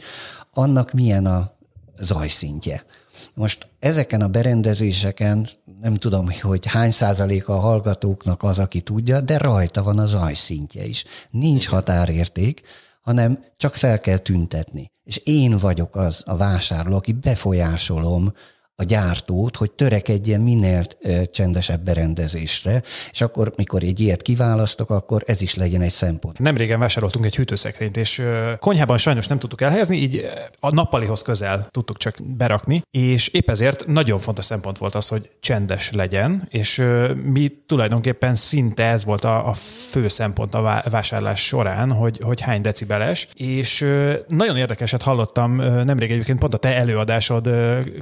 annak 0.53 0.91
milyen 0.91 1.25
a 1.25 1.53
zajszintje. 1.99 2.85
Most 3.33 3.67
ezeken 3.79 4.21
a 4.21 4.27
berendezéseken 4.27 5.47
nem 5.81 5.93
tudom, 5.93 6.29
hogy 6.41 6.65
hány 6.65 6.91
százaléka 6.91 7.53
a 7.53 7.59
hallgatóknak 7.59 8.43
az, 8.43 8.59
aki 8.59 8.81
tudja, 8.81 9.21
de 9.21 9.37
rajta 9.37 9.83
van 9.83 9.99
a 9.99 10.05
zajszintje 10.05 10.85
is. 10.85 11.03
Nincs 11.29 11.67
határérték, 11.67 12.61
hanem 13.01 13.43
csak 13.57 13.75
fel 13.75 13.99
kell 13.99 14.17
tüntetni. 14.17 14.91
És 15.03 15.17
én 15.17 15.57
vagyok 15.57 15.95
az 15.95 16.21
a 16.25 16.37
vásárló, 16.37 16.95
aki 16.95 17.11
befolyásolom 17.11 18.33
a 18.77 18.83
gyártót, 18.83 19.55
hogy 19.57 19.71
törekedjen 19.71 20.41
minél 20.41 20.83
csendesebb 21.31 21.81
berendezésre, 21.81 22.81
és 23.11 23.21
akkor, 23.21 23.53
mikor 23.55 23.83
egy 23.83 23.99
ilyet 23.99 24.21
kiválasztok, 24.21 24.89
akkor 24.89 25.23
ez 25.25 25.41
is 25.41 25.55
legyen 25.55 25.81
egy 25.81 25.89
szempont. 25.89 26.39
Nemrégen 26.39 26.79
vásároltunk 26.79 27.25
egy 27.25 27.35
hűtőszekrényt, 27.35 27.97
és 27.97 28.21
konyhában 28.59 28.97
sajnos 28.97 29.27
nem 29.27 29.39
tudtuk 29.39 29.61
elhelyezni, 29.61 29.97
így 29.97 30.29
a 30.59 30.73
nappalihoz 30.73 31.21
közel 31.21 31.67
tudtuk 31.71 31.97
csak 31.97 32.15
berakni, 32.23 32.81
és 32.91 33.27
épp 33.27 33.49
ezért 33.49 33.85
nagyon 33.87 34.19
fontos 34.19 34.45
szempont 34.45 34.77
volt 34.77 34.95
az, 34.95 35.07
hogy 35.07 35.29
csendes 35.39 35.91
legyen, 35.91 36.47
és 36.49 36.83
mi 37.23 37.51
tulajdonképpen 37.65 38.35
szinte 38.35 38.83
ez 38.83 39.05
volt 39.05 39.23
a, 39.23 39.47
a 39.47 39.53
fő 39.89 40.07
szempont 40.07 40.55
a 40.55 40.81
vásárlás 40.89 41.45
során, 41.45 41.91
hogy, 41.91 42.19
hogy 42.21 42.41
hány 42.41 42.61
decibeles, 42.61 43.27
és 43.33 43.85
nagyon 44.27 44.57
érdekeset 44.57 45.01
hallottam 45.01 45.55
nemrég 45.85 46.11
egyébként 46.11 46.39
pont 46.39 46.53
a 46.53 46.57
te 46.57 46.75
előadásod 46.75 47.49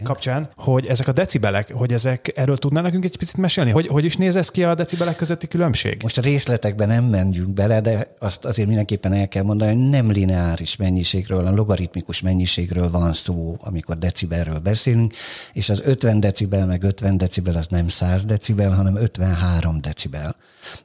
kapcsán, 0.04 0.50
hogy 0.64 0.86
ezek 0.86 1.08
a 1.08 1.12
decibelek, 1.12 1.72
hogy 1.74 1.94
ezek 1.94 2.32
erről 2.36 2.58
tudná 2.58 2.82
nekünk 2.82 3.06
egy 3.06 3.18
picit 3.18 3.38
mesélni? 3.38 3.72
Hogy, 3.72 3.88
hogy 3.88 4.06
is 4.06 4.18
néz 4.18 4.36
ez 4.36 4.50
ki 4.50 4.64
a 4.64 4.76
decibelek 4.76 5.16
közötti 5.16 5.48
különbség? 5.48 6.04
Most 6.04 6.18
a 6.18 6.22
részletekben 6.22 6.88
nem 6.88 7.04
menjünk 7.04 7.54
bele, 7.54 7.82
de 7.82 8.14
azt 8.20 8.46
azért 8.46 8.68
mindenképpen 8.68 9.14
el 9.14 9.28
kell 9.28 9.44
mondani, 9.44 9.74
hogy 9.74 9.90
nem 9.90 10.12
lineáris 10.12 10.76
mennyiségről, 10.76 11.46
a 11.46 11.54
logaritmikus 11.54 12.22
mennyiségről 12.22 12.90
van 12.90 13.14
szó, 13.14 13.58
amikor 13.60 13.98
decibelről 13.98 14.60
beszélünk, 14.60 15.14
és 15.54 15.70
az 15.70 15.82
50 15.86 16.20
decibel 16.20 16.66
meg 16.66 16.84
50 16.84 17.18
decibel 17.18 17.56
az 17.56 17.68
nem 17.68 17.88
100 17.88 18.26
decibel, 18.26 18.72
hanem 18.72 18.96
53 18.96 19.82
decibel. 19.82 20.36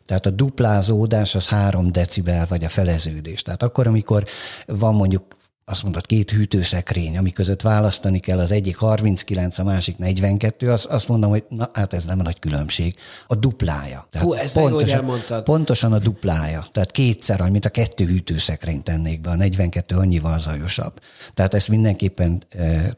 Tehát 0.07 0.27
a 0.27 0.31
duplázódás 0.31 1.35
az 1.35 1.49
3 1.49 1.93
decibel, 1.93 2.47
vagy 2.49 2.64
a 2.64 2.69
feleződés. 2.69 3.43
Tehát 3.43 3.62
akkor, 3.62 3.87
amikor 3.87 4.25
van 4.67 4.95
mondjuk 4.95 5.38
azt 5.68 5.83
mondod, 5.83 6.07
két 6.07 6.31
hűtőszekrény, 6.31 7.18
ami 7.18 7.33
között 7.33 7.62
választani 7.62 8.18
kell, 8.18 8.38
az 8.38 8.50
egyik 8.50 8.76
39, 8.76 9.59
a 9.59 9.64
másik 9.64 9.98
42, 9.98 10.70
az, 10.70 10.87
azt 10.90 11.09
mondom, 11.09 11.31
hogy 11.31 11.44
na, 11.48 11.70
hát 11.72 11.92
ez 11.92 12.04
nem 12.04 12.18
nagy 12.18 12.38
különbség. 12.38 12.94
A 13.26 13.35
duplája. 13.35 14.07
Tehát 14.11 14.26
Hú, 14.26 14.33
ezt 14.33 14.61
pontosan, 14.61 15.42
pontosan 15.44 15.92
a 15.92 15.98
duplája. 15.98 16.64
Tehát 16.72 16.90
kétszer, 16.90 17.50
mint 17.50 17.64
a 17.64 17.68
kettő 17.68 18.04
hűtőszekrény 18.04 18.83
tennék 18.83 19.20
be, 19.20 19.31
a 19.31 19.37
42 19.37 19.96
annyival 19.96 20.40
zajosabb. 20.40 21.00
Tehát 21.35 21.54
ezt 21.54 21.68
mindenképpen 21.68 22.42
e, 22.48 22.62
e, 22.62 22.96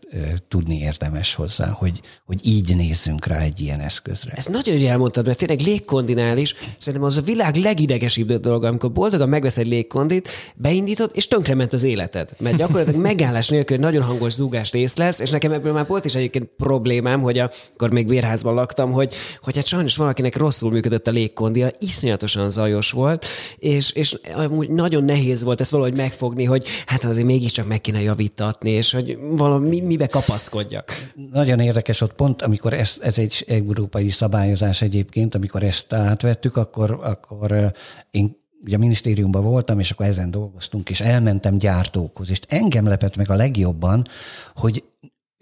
tudni 0.49 0.79
érdemes 0.79 1.35
hozzá, 1.35 1.69
hogy, 1.71 2.01
hogy 2.27 2.41
így 2.43 2.77
nézzünk 2.77 3.27
rá 3.27 3.39
egy 3.39 3.61
ilyen 3.61 3.81
eszközre. 3.81 4.33
Ez 4.33 4.47
nagyon 4.47 4.77
jól 4.77 4.91
elmondtad, 4.91 5.27
mert 5.27 5.39
tényleg 5.39 5.61
légkondinál 5.61 6.37
szerintem 6.79 7.09
az 7.09 7.17
a 7.17 7.23
világ 7.23 7.57
legidegesebb 7.57 8.33
dolga, 8.33 8.69
amikor 8.69 8.93
boldogan 8.93 9.29
megvesz 9.29 9.59
egy 9.59 9.67
légkondit, 9.67 10.29
beindítod, 10.55 11.11
és 11.15 11.29
tönkrement 11.29 11.73
az 11.73 11.83
életed. 11.83 12.31
Mert 12.39 12.60
gyakorlatilag 12.61 13.01
megállás 13.01 13.49
nélkül 13.49 13.77
nagyon 13.77 14.03
hangos 14.03 14.33
zúgást 14.33 14.97
lesz, 14.97 15.19
és 15.19 15.31
nekem 15.31 15.53
ebből 15.53 15.73
már 15.73 15.87
volt 15.87 16.05
is 16.05 16.15
egyébként 16.15 16.51
problémám, 16.57 17.21
hogy 17.21 17.39
akkor 17.39 17.91
még 17.91 18.07
bérházban 18.07 18.55
laktam, 18.55 18.93
hogy, 18.93 19.15
hogy 19.43 19.57
hát 19.57 19.67
sajnos 19.67 19.97
valakinek 19.97 20.37
rosszul 20.37 20.71
működött 20.71 21.07
a 21.07 21.11
légkondia, 21.11 21.71
iszonyatosan 21.79 22.51
zajos 22.51 22.91
volt, 22.91 23.27
és, 23.59 23.93
és 23.93 24.17
amúgy 24.35 24.71
nagyon 24.71 25.03
nehéz 25.03 25.43
volt 25.43 25.61
ezt 25.61 25.71
valahogy 25.71 25.97
megfogni, 25.97 26.45
hogy 26.45 26.67
hát 26.87 27.05
azért 27.05 27.27
mégiscsak 27.27 27.67
meg 27.67 27.81
kéne 27.81 28.01
javítatni, 28.03 28.71
és 28.71 28.93
hogy 28.93 29.19
valami 29.31 29.81
mibe 29.81 30.07
kapaszkodjak. 30.07 30.93
Nagyon 31.33 31.61
érdekes 31.61 32.01
ott 32.01 32.13
pont, 32.13 32.43
amikor 32.43 32.73
ez, 32.73 32.97
ez 33.01 33.19
egy 33.19 33.45
európai 33.49 34.11
szabályozás 34.11 34.83
egyébként, 34.83 35.35
amikor 35.35 35.63
ezt 35.63 35.93
átvettük, 35.93 36.57
akkor, 36.57 36.99
akkor 37.03 37.73
én 38.11 38.40
ugye 38.65 38.77
a 38.77 38.79
minisztériumban 38.79 39.43
voltam, 39.43 39.79
és 39.79 39.91
akkor 39.91 40.07
ezen 40.07 40.31
dolgoztunk, 40.31 40.91
és 40.91 41.01
elmentem 41.01 41.59
gyártókhoz, 41.59 42.31
és 42.31 42.41
engem 42.49 42.87
lepett 42.87 43.17
meg 43.17 43.31
a 43.31 43.37
legjobban, 43.37 44.07
hogy 44.55 44.85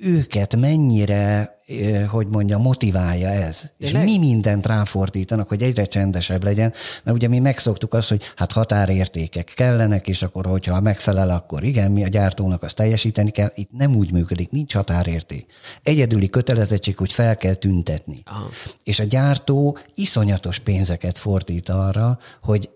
őket 0.01 0.57
mennyire, 0.57 1.57
hogy 2.09 2.27
mondja, 2.27 2.59
motiválja 2.59 3.29
ez. 3.29 3.71
Tényleg? 3.79 4.07
És 4.07 4.11
mi 4.11 4.19
mindent 4.19 4.67
ráfordítanak, 4.67 5.49
hogy 5.49 5.63
egyre 5.63 5.85
csendesebb 5.85 6.45
legyen, 6.45 6.73
mert 7.05 7.17
ugye 7.17 7.29
mi 7.29 7.39
megszoktuk 7.39 7.95
azt, 7.95 8.09
hogy 8.09 8.23
hát 8.37 8.53
határértékek 8.53 9.53
kellenek, 9.57 10.09
és 10.09 10.23
akkor, 10.23 10.47
hogyha 10.47 10.81
megfelel, 10.81 11.31
akkor 11.31 11.65
igen, 11.65 11.91
mi 11.91 12.05
a 12.05 12.09
gyártónak 12.09 12.63
azt 12.63 12.75
teljesíteni 12.75 13.31
kell. 13.31 13.53
Itt 13.55 13.71
nem 13.73 13.97
úgy 13.97 14.13
működik, 14.13 14.51
nincs 14.51 14.75
határérték. 14.75 15.47
Egyedüli 15.83 16.29
kötelezettség, 16.29 16.97
hogy 16.97 17.13
fel 17.13 17.37
kell 17.37 17.55
tüntetni. 17.55 18.23
Aha. 18.25 18.49
És 18.83 19.01
a 19.01 19.05
gyártó 19.05 19.79
iszonyatos 19.95 20.59
pénzeket 20.59 21.19
fordít 21.19 21.69
arra, 21.69 22.19
hogy 22.43 22.71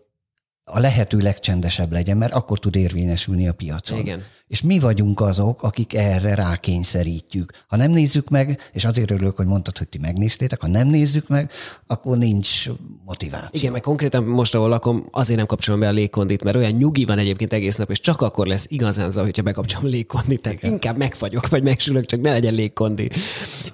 a 0.75 0.81
lehető 0.81 1.19
legcsendesebb 1.19 1.93
legyen, 1.93 2.17
mert 2.17 2.33
akkor 2.33 2.59
tud 2.59 2.77
érvényesülni 2.77 3.49
a 3.49 3.53
piacon. 3.53 3.99
Igen. 3.99 4.23
És 4.53 4.63
mi 4.63 4.79
vagyunk 4.79 5.21
azok, 5.21 5.63
akik 5.63 5.95
erre 5.95 6.35
rákényszerítjük. 6.35 7.53
Ha 7.67 7.77
nem 7.77 7.91
nézzük 7.91 8.29
meg, 8.29 8.71
és 8.73 8.85
azért 8.85 9.11
örülök, 9.11 9.37
hogy 9.37 9.47
mondtad, 9.47 9.79
hogy 9.79 9.89
ti 9.89 9.99
megnéztétek, 9.99 10.61
ha 10.61 10.67
nem 10.67 10.89
nézzük 10.89 11.29
meg, 11.29 11.51
akkor 11.87 12.19
nincs 12.19 12.69
motiváció. 13.05 13.49
Igen, 13.53 13.73
meg 13.73 13.81
konkrétan 13.81 14.25
most, 14.25 14.55
ahol 14.55 14.69
lakom, 14.69 15.07
azért 15.11 15.39
nem 15.39 15.47
kapcsolom 15.47 15.81
be 15.81 15.89
a 15.89 15.93
légkondit, 15.93 16.43
mert 16.43 16.57
olyan 16.57 16.73
nyugi 16.73 17.05
van 17.05 17.19
egyébként 17.19 17.53
egész 17.53 17.77
nap, 17.77 17.91
és 17.91 18.01
csak 18.01 18.21
akkor 18.21 18.47
lesz 18.47 18.67
igazán 18.69 19.11
zavar, 19.11 19.29
hogyha 19.29 19.43
bekapcsolom 19.43 19.87
a 19.87 19.89
légkondit. 19.89 20.43
Tehát 20.43 20.59
Igen. 20.59 20.73
inkább 20.73 20.97
megfagyok, 20.97 21.49
vagy 21.49 21.63
megsülök, 21.63 22.05
csak 22.05 22.21
ne 22.21 22.31
legyen 22.31 22.55
légkondi. 22.55 23.11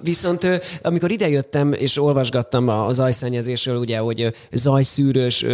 Viszont 0.01 0.61
amikor 0.81 1.11
idejöttem, 1.11 1.73
és 1.73 1.97
olvasgattam 1.97 2.67
a 2.67 2.93
zajszennyezésről, 2.93 3.77
ugye, 3.77 3.97
hogy 3.97 4.33
zajszűrős 4.51 5.45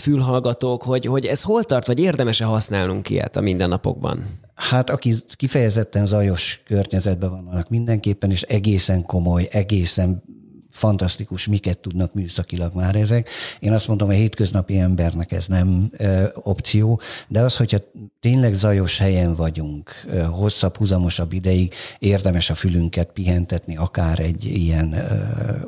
fülhallgatók, 0.00 0.82
hogy, 0.82 1.06
hogy 1.06 1.26
ez 1.26 1.42
hol 1.42 1.64
tart, 1.64 1.86
vagy 1.86 1.98
érdemes-e 1.98 2.44
használnunk 2.44 3.10
ilyet 3.10 3.36
a 3.36 3.40
mindennapokban? 3.40 4.48
Hát 4.60 4.90
aki 4.90 5.14
kifejezetten 5.36 6.06
zajos 6.06 6.62
környezetben 6.64 7.30
vannak 7.30 7.68
mindenképpen, 7.68 8.30
és 8.30 8.42
egészen 8.42 9.04
komoly, 9.04 9.48
egészen 9.50 10.22
fantasztikus, 10.70 11.46
miket 11.46 11.78
tudnak 11.78 12.14
műszakilag 12.14 12.74
már 12.74 12.96
ezek. 12.96 13.28
Én 13.58 13.72
azt 13.72 13.88
mondom, 13.88 14.08
a 14.08 14.12
hétköznapi 14.12 14.78
embernek 14.78 15.32
ez 15.32 15.46
nem 15.46 15.90
e, 15.96 16.30
opció, 16.34 17.00
de 17.28 17.40
az, 17.40 17.56
hogyha 17.56 17.78
tényleg 18.20 18.52
zajos 18.52 18.98
helyen 18.98 19.34
vagyunk, 19.34 19.90
e, 20.10 20.24
hosszabb, 20.24 20.76
húzamosabb 20.76 21.32
ideig 21.32 21.74
érdemes 21.98 22.50
a 22.50 22.54
fülünket 22.54 23.10
pihentetni, 23.12 23.76
akár 23.76 24.18
egy 24.18 24.44
ilyen 24.44 24.92
e, 24.92 25.06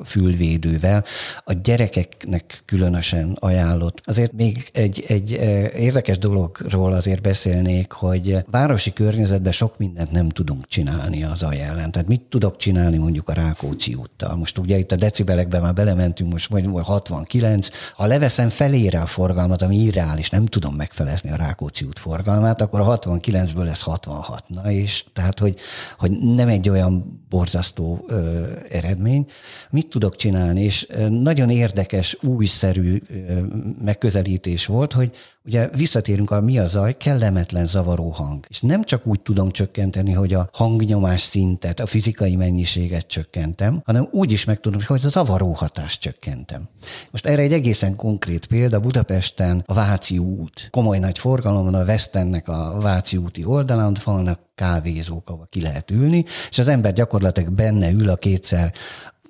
fülvédővel. 0.05 1.05
A 1.45 1.53
gyerekeknek 1.53 2.62
különösen 2.65 3.37
ajánlott. 3.41 4.03
Azért 4.05 4.33
még 4.33 4.71
egy, 4.73 5.05
egy 5.09 5.33
e, 5.33 5.71
érdekes 5.71 6.19
dologról 6.19 6.93
azért 6.93 7.23
beszélnék, 7.23 7.93
hogy 7.93 8.37
városi 8.51 8.93
környezetben 8.93 9.53
sok 9.53 9.79
mindent 9.79 10.11
nem 10.11 10.29
tudunk 10.29 10.67
csinálni 10.67 11.25
az 11.25 11.43
zaj 11.43 11.61
ellen. 11.61 11.91
Tehát 11.91 12.09
mit 12.09 12.21
tudok 12.21 12.57
csinálni 12.57 12.97
mondjuk 12.97 13.29
a 13.29 13.33
Rákóczi 13.33 13.95
úttal? 13.95 14.37
Most 14.37 14.59
ugye 14.59 14.79
itt 14.79 14.91
a 14.92 14.96
decibelekbe 14.96 15.61
már 15.61 15.74
belementünk, 15.74 16.33
most 16.33 16.48
vagy 16.48 16.68
69. 16.83 17.68
Ha 17.94 18.07
leveszem 18.07 18.48
felére 18.48 19.00
a 19.00 19.07
forgalmat, 19.07 19.62
ami 19.62 19.76
irreális, 19.76 20.31
nem 20.31 20.46
tudom 20.46 20.74
megfelezni 20.74 21.31
a 21.31 21.37
Rákóczi 21.37 21.85
út 21.85 21.98
forgalmát, 21.98 22.61
akkor 22.61 22.81
a 22.81 22.98
69-ből 22.98 23.64
lesz 23.64 23.83
66. 23.83 24.44
Na 24.48 24.70
és 24.70 25.05
tehát, 25.12 25.38
hogy, 25.38 25.59
hogy 25.98 26.11
nem 26.11 26.48
egy 26.48 26.68
olyan 26.68 27.21
borzasztó 27.33 28.05
ö, 28.07 28.45
eredmény. 28.71 29.27
Mit 29.71 29.88
tudok 29.88 30.16
csinálni? 30.16 30.62
És 30.62 30.87
nagyon 31.09 31.51
érdekes, 31.51 32.16
újszerű 32.23 33.03
ö, 33.09 33.40
megközelítés 33.79 34.66
volt, 34.66 34.92
hogy 34.92 35.11
Ugye 35.45 35.68
visszatérünk 35.68 36.31
a 36.31 36.40
mi 36.40 36.59
a 36.59 36.66
zaj, 36.66 36.97
kellemetlen 36.97 37.66
zavaró 37.66 38.09
hang. 38.11 38.47
És 38.49 38.61
nem 38.61 38.85
csak 38.85 39.07
úgy 39.07 39.21
tudom 39.21 39.51
csökkenteni, 39.51 40.12
hogy 40.12 40.35
a 40.35 40.49
hangnyomás 40.53 41.21
szintet, 41.21 41.81
a 41.81 41.87
fizikai 41.87 42.37
mennyiséget 42.37 43.07
csökkentem, 43.07 43.83
hanem 43.85 44.09
úgy 44.11 44.33
is 44.33 44.45
meg 44.45 44.61
tudom, 44.61 44.81
hogy 44.87 45.01
a 45.05 45.09
zavaró 45.09 45.53
hatást 45.53 46.01
csökkentem. 46.01 46.68
Most 47.11 47.27
erre 47.27 47.42
egy 47.42 47.53
egészen 47.53 47.97
konkrét 47.97 48.47
példa, 48.47 48.81
Budapesten 48.81 49.62
a 49.66 49.75
Váci 49.75 50.18
út. 50.18 50.68
Komoly 50.71 50.99
nagy 50.99 51.18
forgalom 51.18 51.64
van 51.64 51.75
a 51.75 51.85
Westennek 51.85 52.49
a 52.49 52.79
Váci 52.81 53.16
úti 53.16 53.45
oldalán, 53.45 53.97
vannak 54.05 54.40
kávézók, 54.62 55.31
ahol 55.31 55.46
ki 55.51 55.62
lehet 55.62 55.90
ülni, 55.90 56.25
és 56.51 56.59
az 56.59 56.68
ember 56.68 56.92
gyakorlatilag 56.92 57.51
benne 57.51 57.90
ül 57.90 58.09
a 58.09 58.16
kétszer 58.16 58.72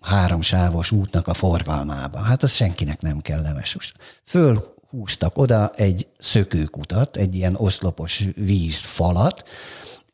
háromsávos 0.01 0.91
útnak 0.91 1.29
a 1.29 1.35
forgalmába. 1.35 2.19
Hát 2.19 2.43
az 2.43 2.53
senkinek 2.53 3.01
nem 3.01 3.21
kellemes. 3.21 3.77
Föl 4.25 4.75
húztak 4.91 5.39
oda 5.39 5.71
egy 5.75 6.07
szökőkutat, 6.19 7.17
egy 7.17 7.35
ilyen 7.35 7.55
oszlopos 7.57 8.25
vízfalat, 8.37 9.49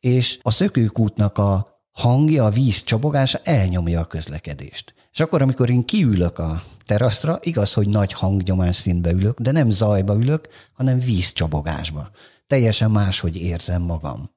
és 0.00 0.38
a 0.42 0.50
szökőkútnak 0.50 1.38
a 1.38 1.80
hangja, 1.92 2.44
a 2.44 2.50
víz 2.50 2.82
csobogása 2.82 3.38
elnyomja 3.42 4.00
a 4.00 4.04
közlekedést. 4.04 4.94
És 5.12 5.20
akkor, 5.20 5.42
amikor 5.42 5.70
én 5.70 5.84
kiülök 5.84 6.38
a 6.38 6.62
teraszra, 6.86 7.38
igaz, 7.40 7.72
hogy 7.72 7.88
nagy 7.88 8.12
hangnyomás 8.12 8.76
színbe 8.76 9.10
ülök, 9.10 9.40
de 9.40 9.50
nem 9.50 9.70
zajba 9.70 10.14
ülök, 10.14 10.48
hanem 10.72 10.98
vízcsobogásba. 10.98 12.08
Teljesen 12.46 12.90
máshogy 12.90 13.36
érzem 13.36 13.82
magam. 13.82 14.30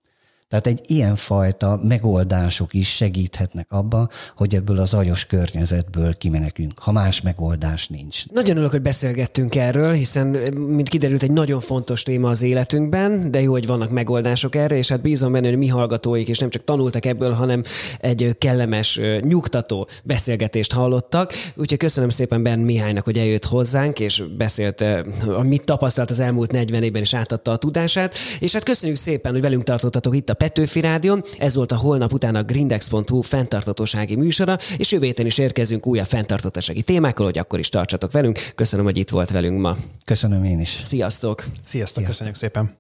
Tehát 0.52 0.68
egy 0.68 0.82
ilyen 0.86 1.16
fajta 1.16 1.80
megoldások 1.84 2.74
is 2.74 2.96
segíthetnek 2.96 3.68
abba, 3.70 4.10
hogy 4.36 4.56
ebből 4.56 4.80
az 4.80 4.90
zajos 4.90 5.26
környezetből 5.26 6.14
kimenekünk, 6.14 6.80
ha 6.80 6.92
más 6.92 7.22
megoldás 7.22 7.88
nincs. 7.88 8.28
Nagyon 8.28 8.52
örülök, 8.56 8.72
hogy 8.72 8.82
beszélgettünk 8.82 9.56
erről, 9.56 9.94
hiszen, 9.94 10.28
mint 10.54 10.90
kiderült, 10.90 11.24
egy 11.24 11.32
nagyon 11.32 11.60
fontos 11.60 12.04
téma 12.04 12.30
az 12.30 12.42
életünkben, 12.42 13.32
de 13.32 13.42
jó, 13.42 13.52
hogy 13.52 13.66
vannak 13.66 13.90
megoldások 13.90 14.56
erre, 14.56 14.76
és 14.76 14.88
hát 14.88 15.02
bízom 15.02 15.32
benne, 15.32 15.48
hogy 15.48 15.58
mi 15.58 15.68
hallgatóik 15.68 16.28
is 16.28 16.40
nem 16.40 16.50
csak 16.50 16.64
tanultak 16.64 17.06
ebből, 17.06 17.32
hanem 17.32 17.62
egy 18.00 18.36
kellemes, 18.38 19.00
nyugtató 19.22 19.88
beszélgetést 20.04 20.74
hallottak. 20.74 21.34
Úgyhogy 21.56 21.78
köszönöm 21.78 22.10
szépen 22.10 22.44
Ben 22.44 22.60
Mihálynak, 22.60 23.04
hogy 23.04 23.18
eljött 23.18 23.46
hozzánk, 23.46 24.00
és 24.00 24.24
beszélt, 24.38 24.86
amit 25.28 25.66
tapasztalt 25.66 26.10
az 26.10 26.20
elmúlt 26.20 26.52
40 26.52 26.84
évben, 26.84 27.02
és 27.02 27.14
átadta 27.14 27.52
a 27.52 27.58
tudását. 27.58 28.16
És 28.40 28.54
hát 28.54 28.64
köszönjük 28.64 28.98
szépen, 28.98 29.32
hogy 29.32 29.42
velünk 29.42 29.64
tartottatok 29.64 30.16
itt 30.16 30.30
a 30.30 30.40
Petőfi 30.42 30.82
Rádion. 30.82 31.24
Ez 31.38 31.56
volt 31.56 31.72
a 31.72 31.78
holnap 31.78 32.14
után 32.14 32.36
a 32.36 32.44
grindex.hu 32.44 33.22
fenntartatósági 33.22 34.16
műsora, 34.16 34.58
és 34.78 34.92
jövő 34.92 35.06
héten 35.06 35.26
is 35.26 35.38
érkezünk 35.38 35.88
újabb 35.88 36.06
fenntartatósági 36.06 36.82
témákkal, 36.82 37.26
hogy 37.26 37.38
akkor 37.38 37.60
is 37.60 37.70
tartsatok 37.70 38.12
velünk. 38.12 38.40
Köszönöm, 38.56 38.86
hogy 38.86 38.98
itt 38.98 39.10
volt 39.10 39.32
velünk 39.32 39.60
ma. 39.60 39.78
Köszönöm 40.06 40.44
én 40.44 40.60
is. 40.60 40.80
Sziasztok! 40.84 41.40
Sziasztok, 41.40 41.66
Sziasztok. 41.66 42.04
köszönjük 42.04 42.36
szépen! 42.36 42.70